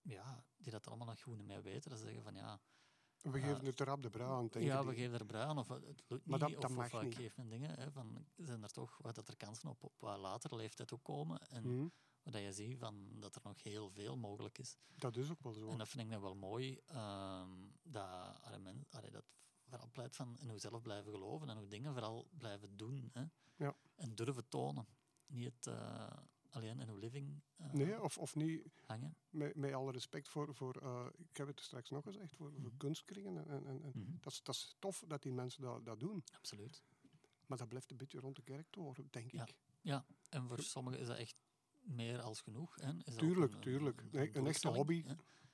ja, 0.00 0.44
die 0.56 0.72
dat 0.72 0.86
allemaal 0.86 1.06
nog 1.06 1.22
goed 1.22 1.42
meer 1.42 1.62
weten. 1.62 1.90
Dat 1.90 1.98
ze 1.98 2.04
zeggen 2.04 2.22
van 2.22 2.34
ja, 2.34 2.60
We 3.22 3.40
geven 3.40 3.64
het 3.64 3.80
erop 3.80 4.02
de 4.02 4.10
brui 4.10 4.30
aan, 4.30 4.48
denk 4.48 4.64
ja, 4.64 4.84
we 4.84 4.94
geven 4.94 5.18
er 5.18 5.26
brui 5.26 5.44
aan, 5.48 5.58
of 5.58 5.68
het 5.68 6.02
lukt 6.08 6.26
Maar 6.26 6.38
niet, 6.48 6.60
dat- 6.60 6.70
of, 6.70 6.76
mag 6.76 6.92
of 6.94 7.00
ik 7.02 7.06
niet. 7.08 7.14
geef 7.16 7.36
mijn 7.36 7.48
dingen. 7.48 7.70
Hè, 7.78 7.90
van, 7.90 8.26
zijn 8.36 8.62
er 8.62 8.70
toch 8.72 8.98
wat 8.98 9.14
dat 9.14 9.28
er 9.28 9.36
kansen 9.36 9.68
op, 9.68 9.82
op 9.82 9.92
wat 9.98 10.18
latere 10.18 10.56
leeftijd 10.56 10.92
ook 10.92 11.02
komen. 11.02 11.40
En 11.48 11.62
Mhm. 11.76 11.88
wat 12.22 12.32
dat 12.32 12.42
je 12.42 12.52
ziet 12.52 12.78
van, 12.78 13.20
dat 13.20 13.34
er 13.34 13.40
nog 13.44 13.62
heel 13.62 13.90
veel 13.90 14.16
mogelijk 14.16 14.58
is. 14.58 14.76
Dat 14.96 15.16
is 15.16 15.30
ook 15.30 15.42
wel 15.42 15.52
zo. 15.52 15.68
En 15.68 15.78
dat 15.78 15.88
vind 15.88 16.02
ik 16.02 16.10
dan 16.10 16.20
wel 16.20 16.34
mooi, 16.36 16.80
ehm, 16.86 17.50
dat, 17.82 18.40
allee, 18.42 18.58
men, 18.58 18.86
allee, 18.90 19.10
dat 19.10 19.24
vooral 19.64 19.90
pleit 19.92 20.16
van 20.16 20.38
in 20.38 20.60
zelf 20.60 20.82
blijven 20.82 21.12
geloven 21.12 21.48
en 21.48 21.56
hoe 21.56 21.68
dingen 21.68 21.92
vooral 21.92 22.28
blijven 22.38 22.76
doen. 22.76 23.10
Hè, 23.12 23.24
Ja. 23.56 23.74
En 23.94 24.14
durven 24.14 24.48
tonen. 24.48 24.86
Niet 25.26 25.44
het, 25.54 25.66
eh, 25.66 26.16
alleen 26.52 26.80
in 26.80 26.88
uw 26.88 26.96
living 26.96 27.42
eh, 27.56 27.72
Nee, 27.72 28.02
of, 28.02 28.18
of 28.18 28.34
niet, 28.34 28.68
hangen. 28.86 29.16
met, 29.30 29.56
met 29.56 29.72
alle 29.72 29.92
respect 29.92 30.28
voor, 30.28 30.54
voor 30.54 30.76
eh, 30.76 31.06
ik 31.30 31.36
heb 31.36 31.46
het 31.46 31.60
straks 31.60 31.90
nog 31.90 32.04
gezegd, 32.04 32.34
voor, 32.36 32.50
voor 32.52 32.60
Mhm. 32.68 32.76
kunstkringen. 32.76 33.36
En, 33.48 33.66
en, 33.66 33.82
en, 33.82 33.90
Mhm, 33.94 34.16
dat, 34.20 34.32
is, 34.32 34.42
dat 34.42 34.54
is 34.54 34.76
tof 34.78 35.04
dat 35.06 35.22
die 35.22 35.32
mensen 35.32 35.62
dat, 35.62 35.84
dat 35.84 36.00
doen. 36.00 36.24
Absoluut. 36.36 36.82
Maar 37.46 37.58
dat 37.58 37.68
blijft 37.68 37.90
een 37.90 37.96
beetje 37.96 38.20
rond 38.20 38.36
de 38.36 38.42
kerktoren, 38.42 39.06
denk 39.10 39.30
Ja. 39.32 39.46
ik. 39.46 40.04
En 40.28 40.48
voor 40.48 40.62
sommigen 40.62 41.00
is 41.00 41.06
dat 41.06 41.16
echt 41.16 41.36
meer 41.80 42.20
als 42.20 42.40
genoeg. 42.40 42.74
Hè. 42.74 42.92
Is 43.04 43.14
Tuurlijk, 43.14 43.54
een- 43.54 43.60
tuurlijk. 43.60 44.02
Een, 44.12 44.46
echte 44.46 44.68
hobby. 44.68 45.04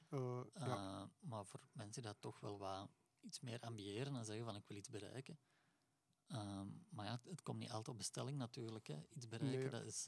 Eh, 0.09 0.41
ja. 0.55 1.11
Maar 1.21 1.47
voor 1.47 1.61
mensen 1.73 2.03
die 2.03 2.11
dat 2.13 2.21
toch 2.21 2.41
wel 2.41 2.59
wat 2.59 2.89
iets 3.21 3.41
meer 3.41 3.61
ambiëren 3.61 4.17
en 4.17 4.25
zeggen 4.25 4.45
van 4.45 4.57
ik 4.57 4.67
wil 4.67 4.77
iets 4.77 4.89
bereiken. 4.89 5.39
Ehm, 6.27 6.67
maar 6.91 7.05
ja, 7.07 7.11
het, 7.13 7.25
het 7.25 7.43
komt 7.43 7.59
niet 7.59 7.69
altijd 7.71 7.89
op 7.89 7.97
bestelling 7.97 8.39
natuurlijk. 8.39 8.87
Hè. 8.87 8.97
Iets 9.15 9.29
bereiken, 9.29 9.61
Nee. 9.61 9.71
dat 9.71 9.85
is... 9.85 10.07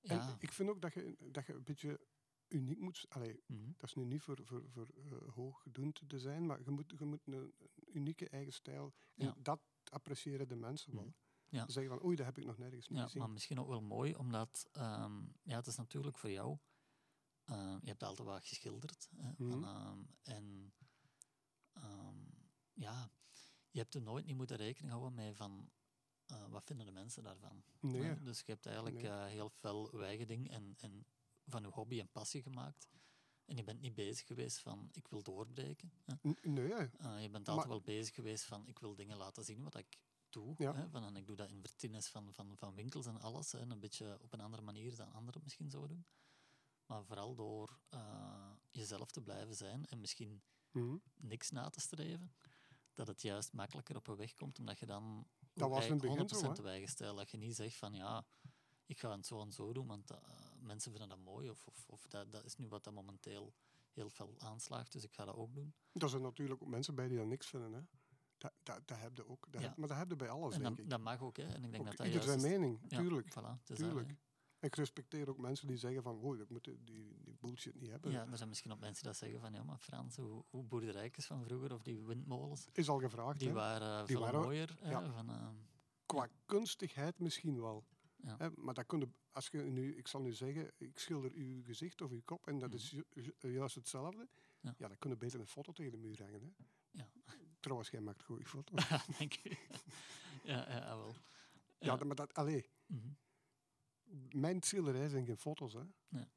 En 0.00 0.16
ja, 0.16 0.36
ik 0.38 0.52
vind 0.52 0.68
ook 0.68 0.80
dat 0.80 0.92
je, 0.94 1.16
dat 1.32 1.46
je 1.46 1.52
een 1.52 1.62
beetje 1.64 2.00
uniek 2.48 2.80
moet... 2.80 3.06
Allee, 3.08 3.42
mhm, 3.46 3.70
dat 3.76 3.88
is 3.88 3.94
nu 3.94 4.04
niet 4.04 4.20
voor, 4.22 4.38
voor, 4.44 4.64
voor 4.70 4.88
eh, 4.88 5.28
hooggedoend 5.34 6.02
te 6.08 6.18
zijn, 6.18 6.46
maar 6.46 6.62
je 6.64 6.70
moet, 6.70 6.92
je 6.98 7.04
moet 7.04 7.26
een, 7.26 7.32
een 7.32 7.54
unieke 7.92 8.28
eigen 8.28 8.52
stijl... 8.52 8.94
En 9.14 9.26
Ja. 9.26 9.34
dat 9.38 9.60
appreciëren 9.84 10.48
de 10.48 10.56
mensen 10.56 10.94
wel. 10.94 11.02
Mhm. 11.04 11.12
Ja. 11.56 11.66
Ze 11.66 11.72
zeggen 11.72 11.92
van, 11.96 12.04
oei, 12.04 12.16
dat 12.16 12.26
heb 12.26 12.38
ik 12.38 12.44
nog 12.44 12.58
nergens 12.58 12.88
niet 12.88 12.98
ja, 12.98 13.04
gezien. 13.04 13.20
maar 13.22 13.30
misschien 13.30 13.60
ook 13.60 13.68
wel 13.68 13.82
mooi, 13.82 14.14
omdat 14.14 14.68
ehm, 14.72 15.22
ja, 15.42 15.56
het 15.56 15.66
is 15.66 15.76
natuurlijk 15.76 16.18
voor 16.18 16.30
jou... 16.30 16.58
eh, 17.44 17.76
je 17.80 17.88
hebt 17.88 18.02
altijd 18.02 18.28
wat 18.28 18.44
geschilderd. 18.44 19.08
Hè, 19.16 19.34
van, 19.34 19.46
Mhm. 19.58 19.64
ehm, 19.64 20.02
en 20.22 20.74
ehm, 21.72 22.18
ja, 22.72 23.10
je 23.70 23.78
hebt 23.78 23.94
er 23.94 24.02
nooit 24.02 24.24
niet 24.24 24.36
moeten 24.36 24.56
rekening 24.56 24.92
houden 24.92 25.14
met 25.14 25.36
van... 25.36 25.70
eh, 26.30 26.46
wat 26.48 26.64
vinden 26.66 26.86
de 26.86 26.92
mensen 26.92 27.22
daarvan? 27.22 27.62
Nee. 27.80 28.22
Dus 28.22 28.38
je 28.40 28.52
hebt 28.52 28.66
eigenlijk 28.66 28.96
Nee. 28.96 29.10
eh, 29.10 29.24
heel 29.24 29.48
fel 29.50 29.90
weigeding 29.96 30.50
en, 30.50 30.74
en 30.78 31.06
van 31.46 31.62
je 31.62 31.68
hobby 31.68 32.00
en 32.00 32.08
passie 32.12 32.42
gemaakt. 32.42 32.88
En 33.44 33.56
je 33.56 33.64
bent 33.64 33.80
niet 33.80 33.94
bezig 33.94 34.26
geweest 34.26 34.58
van 34.58 34.88
ik 34.92 35.08
wil 35.08 35.22
doorbreken. 35.22 35.92
Nee, 36.42 36.72
Eh, 36.72 37.22
je 37.22 37.30
bent 37.30 37.48
altijd 37.48 37.56
Maar- 37.56 37.68
wel 37.68 37.80
bezig 37.80 38.14
geweest 38.14 38.44
van 38.44 38.66
ik 38.66 38.78
wil 38.78 38.94
dingen 38.94 39.16
laten 39.16 39.44
zien 39.44 39.62
wat 39.62 39.74
ik 39.76 39.98
toe. 40.28 40.54
Ja. 40.58 40.74
Hè, 40.74 40.88
van, 40.88 41.04
en 41.04 41.16
ik 41.16 41.26
doe 41.26 41.36
dat 41.36 41.48
in 41.48 41.60
vertinnes 41.60 42.08
van, 42.08 42.32
van, 42.34 42.56
van 42.56 42.74
winkels 42.74 43.06
en 43.06 43.20
alles. 43.20 43.54
En 43.54 43.70
een 43.70 43.80
beetje 43.80 44.18
op 44.20 44.32
een 44.32 44.40
andere 44.40 44.62
manier 44.62 44.96
dan 44.96 45.12
anderen 45.12 45.42
misschien 45.42 45.70
zouden 45.70 45.96
doen. 45.96 46.06
Maar 46.86 47.04
vooral 47.04 47.34
door 47.34 47.80
jezelf 48.70 49.10
te 49.10 49.22
blijven 49.22 49.54
zijn 49.54 49.86
en 49.86 50.00
misschien 50.00 50.42
Mhm. 50.70 50.96
niks 51.16 51.50
na 51.50 51.68
te 51.68 51.80
streven, 51.80 52.34
dat 53.06 53.08
het 53.08 53.22
juist 53.22 53.52
makkelijker 53.52 53.96
op 53.96 54.06
een 54.08 54.16
weg 54.16 54.34
komt, 54.34 54.58
omdat 54.58 54.78
je 54.78 54.86
dan 54.86 55.26
Dat 55.54 55.68
was 55.70 55.84
in 55.86 55.92
het 55.92 56.00
begin 56.00 56.18
100% 56.18 56.24
zo, 56.26 56.48
hè? 56.48 56.54
te 56.54 56.62
wijgen 56.62 56.88
stelt. 56.88 57.16
Dat 57.16 57.30
je 57.30 57.36
niet 57.36 57.54
zegt 57.54 57.76
van 57.76 57.94
ja, 57.94 58.24
ik 58.86 58.98
ga 59.00 59.10
het 59.16 59.26
zo 59.26 59.40
en 59.40 59.52
zo 59.52 59.72
doen, 59.72 59.86
want 59.86 60.10
eh, 60.10 60.18
mensen 60.60 60.90
vinden 60.90 61.08
dat 61.08 61.18
mooi, 61.18 61.50
of, 61.50 61.66
of, 61.66 61.84
of 61.88 62.06
dat, 62.08 62.32
dat 62.32 62.44
is 62.44 62.56
nu 62.56 62.68
wat 62.68 62.84
dat 62.84 62.94
momenteel 62.94 63.54
heel 63.92 64.10
veel 64.10 64.34
aanslaagt, 64.38 64.92
dus 64.92 65.04
ik 65.04 65.12
ga 65.12 65.24
dat 65.24 65.34
ook 65.34 65.54
doen. 65.54 65.74
Er 65.92 66.08
zijn 66.08 66.22
natuurlijk 66.22 66.62
ook 66.62 66.68
mensen 66.68 66.94
bij 66.94 67.08
die 67.08 67.16
dat 67.18 67.26
niks 67.26 67.46
vinden. 67.46 67.72
Hè. 67.72 67.80
Dat, 68.38 68.52
dat, 68.62 68.88
dat 68.88 68.98
heb 68.98 69.16
je 69.16 69.28
ook. 69.28 69.46
Dat 69.50 69.60
Ja. 69.60 69.68
heb- 69.68 69.76
maar 69.76 69.88
dat 69.88 69.96
heb 69.96 70.10
je 70.10 70.16
bij 70.16 70.28
alles, 70.30 70.54
en 70.54 70.62
denk 70.62 70.76
dat, 70.76 70.84
ik. 70.84 70.90
dat 70.90 71.00
mag 71.00 71.20
ook, 71.22 71.36
hè. 71.36 71.42
En 71.46 71.64
ik 71.64 71.70
denk 71.70 71.76
Ook 71.78 71.84
dat 71.88 71.96
dat 71.96 72.06
ieder 72.06 72.24
juist 72.24 72.40
zijn 72.40 72.52
mening, 72.60 72.80
Ja, 72.88 72.98
tuurlijk. 72.98 73.30
Voilà, 73.30 73.62
dat, 73.64 73.76
tuurlijk. 73.76 74.14
Ik 74.60 74.74
respecteer 74.76 75.28
ook 75.28 75.38
mensen 75.38 75.66
die 75.66 75.76
zeggen 75.76 76.02
van, 76.02 76.18
oh, 76.18 76.38
ik 76.38 76.48
moet 76.50 76.64
die, 76.64 76.78
die, 76.84 77.16
bullshit 77.40 77.74
niet 77.74 77.90
hebben. 77.90 78.10
Ja, 78.10 78.26
er 78.30 78.36
zijn 78.36 78.48
misschien 78.48 78.72
ook 78.72 78.80
mensen 78.80 79.04
die 79.04 79.12
zeggen 79.12 79.40
van 79.40 79.52
ja, 79.52 79.62
maar 79.62 79.78
Frans, 79.78 80.16
hoe, 80.16 80.44
hoe 80.50 80.62
boerderijkjes 80.64 81.26
van 81.26 81.44
vroeger 81.44 81.72
of 81.74 81.82
die 81.82 82.04
windmolens, 82.04 82.68
Is 82.72 82.88
al 82.88 82.98
gevraagd, 82.98 83.38
die 83.38 83.48
hè. 83.48 83.54
waren 83.54 83.98
Die 84.06 84.16
veel 84.16 84.24
waren- 84.24 84.40
mooier. 84.40 84.76
hè, 84.80 84.90
ja. 84.90 85.12
van, 85.12 85.30
eh, 85.30 85.48
Qua 86.06 86.28
kunstigheid 86.46 87.18
misschien 87.18 87.60
wel. 87.60 87.84
Ja. 88.16 88.34
Hè, 88.38 88.48
maar 88.56 88.74
dat 88.74 88.86
kun 88.86 88.98
je, 89.00 89.08
als 89.32 89.48
je 89.48 89.58
nu, 89.58 89.96
ik 89.96 90.06
zal 90.08 90.20
nu 90.20 90.32
zeggen, 90.32 90.70
ik 90.76 90.98
schilder 90.98 91.32
uw 91.32 91.62
gezicht 91.64 92.00
of 92.00 92.10
uw 92.10 92.22
kop 92.24 92.46
en 92.46 92.58
dat 92.58 92.68
Mhm. 92.68 92.78
is 92.78 92.90
ju- 92.90 93.04
ju- 93.40 93.50
juist 93.52 93.74
hetzelfde. 93.74 94.28
Ja. 94.60 94.74
Ja. 94.78 94.88
dan 94.88 94.98
kun 94.98 95.10
je 95.10 95.16
beter 95.16 95.40
een 95.40 95.46
foto 95.46 95.72
tegen 95.72 95.92
de 95.92 95.98
muur 95.98 96.22
hangen. 96.22 96.40
Hè. 96.42 96.64
Ja. 96.90 97.08
Trouwens, 97.60 97.90
jij 97.90 98.00
maakt 98.00 98.22
goede 98.22 98.44
foto's. 98.54 98.88
denk 99.18 99.34
ik. 99.34 99.68
ja, 100.42 100.70
ja, 100.70 100.78
ah, 100.78 100.96
wel. 100.98 101.14
ja, 101.78 101.96
maar 102.04 102.16
dat, 102.16 102.34
allee, 102.34 102.66
Mhm. 102.86 103.08
Mijn 104.30 104.62
schilderij 104.62 105.08
zijn 105.08 105.24
geen 105.24 105.36
foto's. 105.38 105.72
Hè. 105.72 105.82
Ja. 106.08 106.28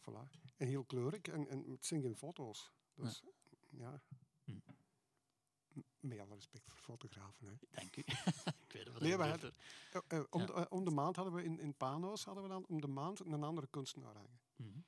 Voilà. 0.00 0.30
En 0.56 0.66
heel 0.66 0.84
kleurig 0.84 1.20
en, 1.22 1.48
en 1.48 1.70
het 1.70 1.86
zijn 1.86 2.00
geen 2.02 2.16
foto's. 2.16 2.72
Dus 2.94 3.22
ja. 3.70 4.02
Hm. 4.44 4.58
Met 6.00 6.18
alle 6.18 6.34
respect 6.34 6.64
voor 6.64 6.78
fotografen. 6.78 7.46
Hè. 7.46 7.54
Denk 7.70 7.96
ik. 7.96 8.08
ik 8.66 8.72
weet 8.72 8.88
wat 8.92 9.00
Nee, 9.02 9.16
hadden- 9.16 9.54
Eh, 9.92 10.00
eh, 10.18 10.24
om, 10.30 10.46
de, 10.46 10.52
eh, 10.52 10.64
om 10.68 10.84
de 10.84 10.90
maand 10.90 11.16
hadden 11.16 11.34
we 11.34 11.42
in, 11.42 11.58
in 11.60 11.74
Paano's 11.74 12.24
hadden 12.24 12.42
we 12.42 12.48
dan 12.48 12.66
om 12.66 12.80
de 12.80 12.86
maand 12.86 13.20
een 13.20 13.42
andere 13.42 13.66
kunstenaar 13.66 14.14
hangen. 14.14 14.40
Mhm. 14.56 14.78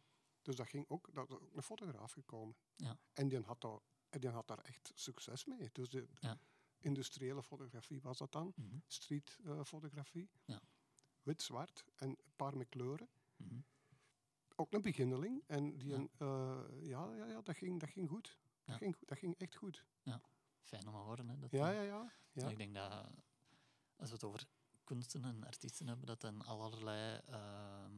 Dus 0.43 0.57
dat 0.57 0.69
ging 0.69 0.85
ook, 0.89 1.15
dat 1.15 1.29
was 1.29 1.39
ook 1.41 1.55
een 1.57 1.63
fotograaf 1.63 2.13
gekomen. 2.13 2.57
Ja. 2.77 2.99
En 3.13 3.29
die 3.29 3.41
had, 3.41 3.61
daar, 3.61 3.79
die 4.11 4.31
had 4.31 4.47
daar 4.49 4.59
echt 4.61 4.93
succes 4.95 5.45
mee. 5.45 5.69
Dus 5.73 5.89
de 5.89 6.09
Ja. 6.21 6.39
industriële 6.79 7.43
fotografie 7.43 8.01
was 8.01 8.19
dat 8.19 8.33
dan. 8.33 8.53
Mhm. 8.57 8.77
Street 8.87 9.39
eh, 9.45 9.65
fotografie. 9.65 10.29
Ja. 10.45 10.61
Wit-zwart 11.29 11.85
en 11.97 12.09
een 12.09 12.33
paar 12.37 12.57
met 12.57 12.69
kleuren. 12.69 13.09
Mhm. 13.37 13.61
Ook 14.57 14.73
een 14.73 14.83
beginneling. 14.83 15.43
En 15.47 15.79
die 15.79 15.89
Ja. 15.89 15.95
een, 15.97 16.11
eh, 16.19 16.87
ja, 16.87 17.15
ja, 17.15 17.27
ja, 17.27 17.41
dat, 17.43 17.57
ging, 17.57 17.81
dat 17.81 17.89
ging 17.91 18.09
goed. 18.09 18.39
Dat, 18.65 18.75
Ja. 18.75 18.77
ging, 18.77 18.97
dat 19.07 19.19
ging 19.19 19.35
echt 19.39 19.57
goed. 19.57 19.85
Fijn 20.63 20.87
om 20.87 20.93
te 20.93 20.99
horen. 20.99 21.29
Hè, 21.29 21.39
dat, 21.39 21.51
Ja, 21.51 21.71
ja, 21.71 21.83
ja. 21.83 22.13
ja. 22.33 22.49
Ik 22.49 22.57
denk 22.59 22.75
dat 22.75 22.91
als 23.97 24.09
we 24.09 24.15
het 24.15 24.25
over 24.25 24.47
kunsten 24.85 25.25
en 25.25 25.45
artiesten 25.45 25.87
hebben, 25.87 26.07
dat 26.07 26.21
dan 26.21 26.45
allerlei 26.45 27.21
ehm, 27.27 27.93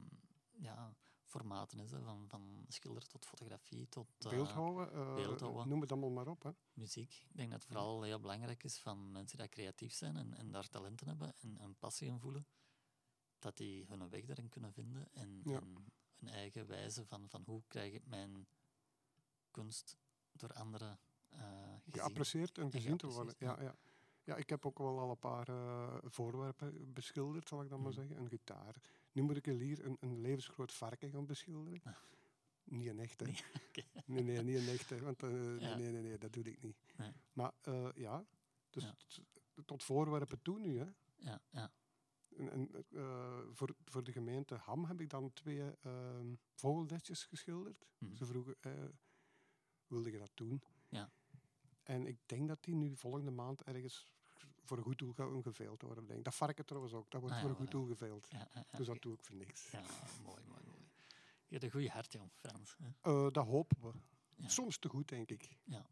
ja, 0.58 0.94
formaten 1.24 1.78
is. 1.78 1.90
Hè, 1.90 2.02
van, 2.02 2.28
van 2.28 2.64
schilder 2.68 3.06
tot 3.06 3.26
fotografie 3.26 3.88
tot 3.88 4.08
eh, 4.18 4.30
Beeldhouden, 4.30 5.14
beeldhouden. 5.14 5.68
noem 5.68 5.80
het 5.80 5.90
allemaal 5.92 6.10
maar 6.10 6.28
op. 6.28 6.42
Hè. 6.42 6.50
muziek. 6.72 7.26
Ik 7.30 7.36
denk 7.36 7.50
dat 7.50 7.58
het 7.62 7.68
vooral 7.68 8.02
heel 8.02 8.20
belangrijk 8.20 8.64
is 8.64 8.78
van 8.78 9.12
mensen 9.12 9.38
die 9.38 9.48
creatief 9.48 9.92
zijn 9.92 10.16
en, 10.16 10.34
en 10.34 10.50
daar 10.50 10.68
talenten 10.68 11.06
hebben 11.08 11.34
en 11.40 11.60
een 11.62 11.74
passie 11.78 12.08
in 12.08 12.18
voelen, 12.20 12.46
dat 13.40 13.56
die 13.56 13.84
hun 13.88 14.08
weg 14.08 14.24
daarin 14.24 14.48
kunnen 14.48 14.72
vinden 14.72 15.08
en, 15.12 15.40
Ja. 15.44 15.56
en 15.60 15.74
hun 16.18 16.28
eigen 16.28 16.66
wijze 16.66 17.04
van, 17.06 17.28
van 17.28 17.42
hoe 17.46 17.62
krijg 17.68 17.92
ik 17.92 18.06
mijn 18.06 18.46
kunst 19.50 19.96
door 20.32 20.52
anderen 20.52 20.98
gezien. 21.28 21.80
geapprecieerd 21.92 22.58
en 22.58 22.70
gezien 22.70 22.96
te 22.96 23.06
worden. 23.06 23.34
Ja, 23.38 23.60
ja. 23.62 23.76
ja, 24.24 24.36
ik 24.36 24.48
heb 24.48 24.66
ook 24.66 24.78
wel 24.78 24.98
al 24.98 25.10
een 25.10 25.18
paar 25.18 25.48
eh, 25.48 25.96
voorwerpen 26.04 26.92
beschilderd, 26.92 27.48
zal 27.48 27.62
ik 27.62 27.68
dan 27.68 27.80
maar 27.82 27.90
Mhm. 27.92 28.00
zeggen. 28.00 28.16
Een 28.16 28.28
gitaar. 28.28 28.74
Nu 29.12 29.22
moet 29.22 29.36
ik 29.36 29.44
hier 29.46 29.84
een, 29.84 29.96
een 30.00 30.20
levensgroot 30.20 30.72
varken 30.72 31.10
gaan 31.10 31.26
beschilderen. 31.26 31.80
Ah. 31.84 31.96
Niet 32.64 32.88
een 32.88 32.98
echte. 33.00 33.24
Nee. 33.24 33.36
Nee, 34.06 34.22
nee, 34.22 34.42
niet 34.42 34.56
een 34.56 34.68
echte. 34.68 35.02
Want 35.02 35.22
eh, 35.22 35.28
nee, 35.30 35.58
Ja. 35.60 35.76
nee, 35.76 35.90
nee, 35.90 36.02
nee, 36.02 36.18
dat 36.18 36.32
doe 36.32 36.44
ik 36.44 36.62
niet. 36.62 36.76
Nee. 36.96 37.12
Maar 37.32 37.52
ja, 37.94 38.24
dus 38.70 38.84
Ja. 38.84 38.94
tot 39.64 39.82
voorwerpen 39.82 40.42
toe 40.42 40.58
nu. 40.58 40.78
Hè. 40.78 40.86
Ja, 41.16 41.40
ja. 41.50 41.70
En, 42.48 42.50
en, 42.50 42.84
eh, 42.90 43.38
voor, 43.52 43.74
voor 43.84 44.04
de 44.04 44.12
gemeente 44.12 44.54
Ham 44.54 44.84
heb 44.84 45.00
ik 45.00 45.08
dan 45.08 45.32
twee 45.32 45.62
vogelnestjes 46.54 47.24
geschilderd. 47.24 47.86
Mhm. 47.98 48.14
Ze 48.14 48.24
vroegen, 48.26 48.54
eh, 48.60 48.72
wilde 49.86 50.10
je 50.10 50.18
dat 50.18 50.30
doen? 50.34 50.62
Ja. 50.88 51.10
En 51.82 52.06
ik 52.06 52.18
denk 52.26 52.48
dat 52.48 52.64
die 52.64 52.74
nu 52.74 52.96
volgende 52.96 53.30
maand 53.30 53.62
ergens 53.62 54.12
voor 54.64 54.76
een 54.76 54.82
goed 54.84 54.98
doel 54.98 55.12
gaan 55.12 55.42
geveild 55.42 55.82
worden. 55.82 56.06
Denk. 56.06 56.24
Dat 56.24 56.34
varken 56.34 56.66
trouwens 56.66 56.94
ook, 56.94 57.10
dat 57.10 57.20
wordt 57.20 57.34
Ah, 57.36 57.40
voor 57.40 57.50
ja, 57.50 57.56
een 57.56 57.62
goed 57.62 57.70
doel 57.70 57.86
geveild. 57.86 58.26
ja, 58.30 58.38
ja, 58.38 58.64
ja, 58.70 58.76
Dus 58.78 58.86
dat 58.86 59.02
doe 59.02 59.14
ik 59.14 59.24
voor 59.24 59.36
niks. 59.36 59.70
Ja, 59.70 59.80
mooi, 60.24 60.42
mooi, 60.48 60.62
mooi. 60.66 60.78
Je 61.46 61.56
hebt 61.56 61.64
een 61.64 61.70
goede 61.70 61.88
hart, 61.88 62.12
jong, 62.12 62.30
Frans. 62.34 62.76
Hè? 62.78 62.88
Eh, 63.00 63.30
dat 63.32 63.46
hopen 63.46 63.80
we. 63.80 63.92
Ja. 64.34 64.48
Soms 64.48 64.78
te 64.78 64.88
goed, 64.88 65.08
denk 65.08 65.30
ik. 65.30 65.48
Maar 65.64 65.86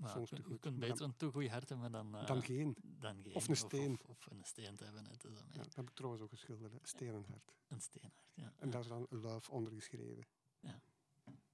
Je, 0.00 0.36
je 0.48 0.58
kunt 0.58 0.78
beter 0.78 1.04
een 1.04 1.16
te 1.16 1.30
goed 1.30 1.48
hart 1.48 1.68
hebben 1.68 1.92
dan, 1.92 2.16
eh, 2.16 2.26
Dan 2.26 2.42
geen. 2.42 2.76
dan 2.82 3.22
geen. 3.22 3.34
Of 3.34 3.48
een 3.48 3.56
steen. 3.56 3.92
Of, 4.06 4.08
of 4.08 4.26
een 4.30 4.44
steen 4.44 4.76
te 4.76 4.84
hebben. 4.84 5.04
Het 5.06 5.24
is 5.24 5.30
Ja, 5.50 5.62
dat 5.62 5.74
heb 5.74 5.88
ik 5.88 5.94
trouwens 5.94 6.22
ook 6.22 6.30
geschilderd. 6.30 6.72
hè. 6.72 6.78
Steenenhart. 6.82 7.56
een 7.68 7.80
steenhart. 7.80 8.22
Ja. 8.34 8.52
En 8.56 8.70
daar 8.70 8.80
is 8.80 8.86
dan 8.88 9.06
love 9.10 9.50
onder 9.50 9.72
geschreven. 9.72 10.26
Ja. 10.60 10.80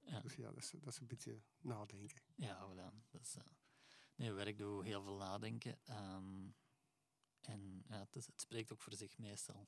Ja. 0.01 0.19
Dus 0.21 0.35
ja, 0.35 0.45
dat 0.51 0.57
is, 0.57 0.69
dat 0.71 0.93
is 0.93 0.99
een 0.99 1.07
beetje 1.07 1.41
nadenken. 1.61 2.21
Ja, 2.35 2.67
voilà. 2.69 3.09
Dat 3.09 3.21
is, 3.21 3.35
eh, 3.35 3.43
nee, 4.15 4.31
werk 4.31 4.57
doe 4.57 4.83
heel 4.83 5.01
veel 5.03 5.17
nadenken. 5.17 5.79
ehm, 5.83 6.47
en 7.41 7.83
ja, 7.87 7.99
het, 7.99 8.15
is, 8.15 8.25
het 8.27 8.41
spreekt 8.41 8.71
ook 8.73 8.81
voor 8.81 8.93
zich 8.93 9.17
meestal. 9.17 9.67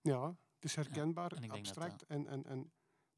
Ja, 0.00 0.26
het 0.54 0.64
is 0.64 0.74
herkenbaar, 0.74 1.32
en 1.32 1.48
dat 1.48 1.58
abstract 1.58 2.02
en, 2.06 2.26
en, 2.26 2.44
en 2.44 2.72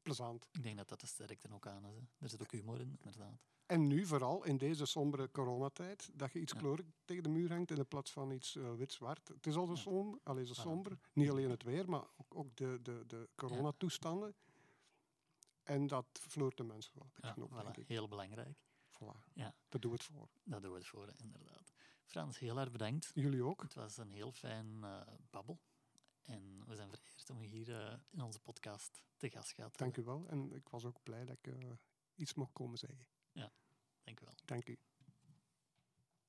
plezant. 0.05 0.47
Ik 0.51 0.63
denk 0.63 0.77
dat 0.77 0.89
dat 0.89 0.99
de 0.99 1.07
sterkte 1.07 1.53
ook 1.53 1.67
aan 1.67 1.85
is. 1.85 1.95
Hè. 1.95 2.01
Er 2.19 2.29
zit 2.29 2.41
ook 2.41 2.51
humor 2.51 2.79
in, 2.79 2.97
inderdaad. 3.03 3.39
En 3.65 3.87
nu 3.87 4.05
vooral 4.05 4.43
in 4.43 4.57
deze 4.57 4.85
sombere 4.85 5.31
coronatijd, 5.31 6.09
dat 6.13 6.31
je 6.33 6.39
iets 6.39 6.53
Ja. 6.53 6.59
kleurig 6.59 6.85
tegen 7.05 7.23
de 7.23 7.29
muur 7.29 7.49
hangt 7.51 7.71
in 7.71 7.87
plaats 7.87 8.11
van 8.11 8.31
iets 8.31 8.55
eh, 8.55 8.73
wit-zwart. 8.73 9.27
Het 9.27 9.47
is 9.47 9.55
al 9.55 9.65
zo 9.65 9.73
Ja. 9.73 9.79
somber, 9.79 10.45
zo 10.45 10.53
somber. 10.53 10.99
Niet 11.13 11.29
alleen 11.29 11.49
het 11.49 11.63
weer, 11.63 11.89
maar 11.89 12.03
ook, 12.17 12.35
ook 12.35 12.55
de, 12.55 12.79
de, 12.81 13.03
de 13.07 13.29
coronatoestanden. 13.35 14.35
En 15.63 15.87
dat 15.87 16.05
vloert 16.11 16.57
de 16.57 16.63
mensen 16.63 16.91
wel 16.95 17.09
Ja, 17.21 17.35
voilà. 17.47 17.77
ik. 17.79 17.87
Heel 17.87 18.07
belangrijk. 18.07 18.57
Voilà. 18.93 19.33
Ja. 19.33 19.55
Dat 19.69 19.81
doen 19.81 19.91
we 19.91 19.97
het 19.97 20.05
voor. 20.05 20.29
Dat 20.43 20.61
doen 20.61 20.71
we 20.71 20.77
het 20.77 20.87
voor, 20.87 21.09
inderdaad. 21.17 21.73
Frans, 22.03 22.39
heel 22.39 22.59
erg 22.59 22.71
bedankt. 22.71 23.11
Jullie 23.13 23.43
ook. 23.43 23.61
Het 23.61 23.73
was 23.73 23.97
een 23.97 24.11
heel 24.11 24.31
fijn 24.31 24.83
eh, 24.83 25.01
babbel. 25.29 25.59
En 26.25 26.65
we 26.67 26.75
zijn 26.75 26.89
vereerd 26.89 27.29
om 27.29 27.41
je 27.41 27.47
hier 27.47 27.79
eh, 27.79 27.97
in 28.09 28.21
onze 28.21 28.39
podcast 28.39 29.03
te 29.17 29.29
gast 29.29 29.55
te 29.55 29.61
Dank 29.61 29.95
hebben. 29.95 30.01
u 30.01 30.05
wel. 30.05 30.27
En 30.27 30.53
ik 30.53 30.69
was 30.69 30.85
ook 30.85 31.03
blij 31.03 31.25
dat 31.25 31.37
ik 31.41 31.47
eh, 31.47 31.71
iets 32.15 32.33
mocht 32.33 32.53
komen 32.53 32.77
zeggen. 32.77 33.07
Dank 34.03 34.19
u 34.19 34.25
wel. 34.25 34.35
Dank 34.45 34.67
u. 34.67 34.79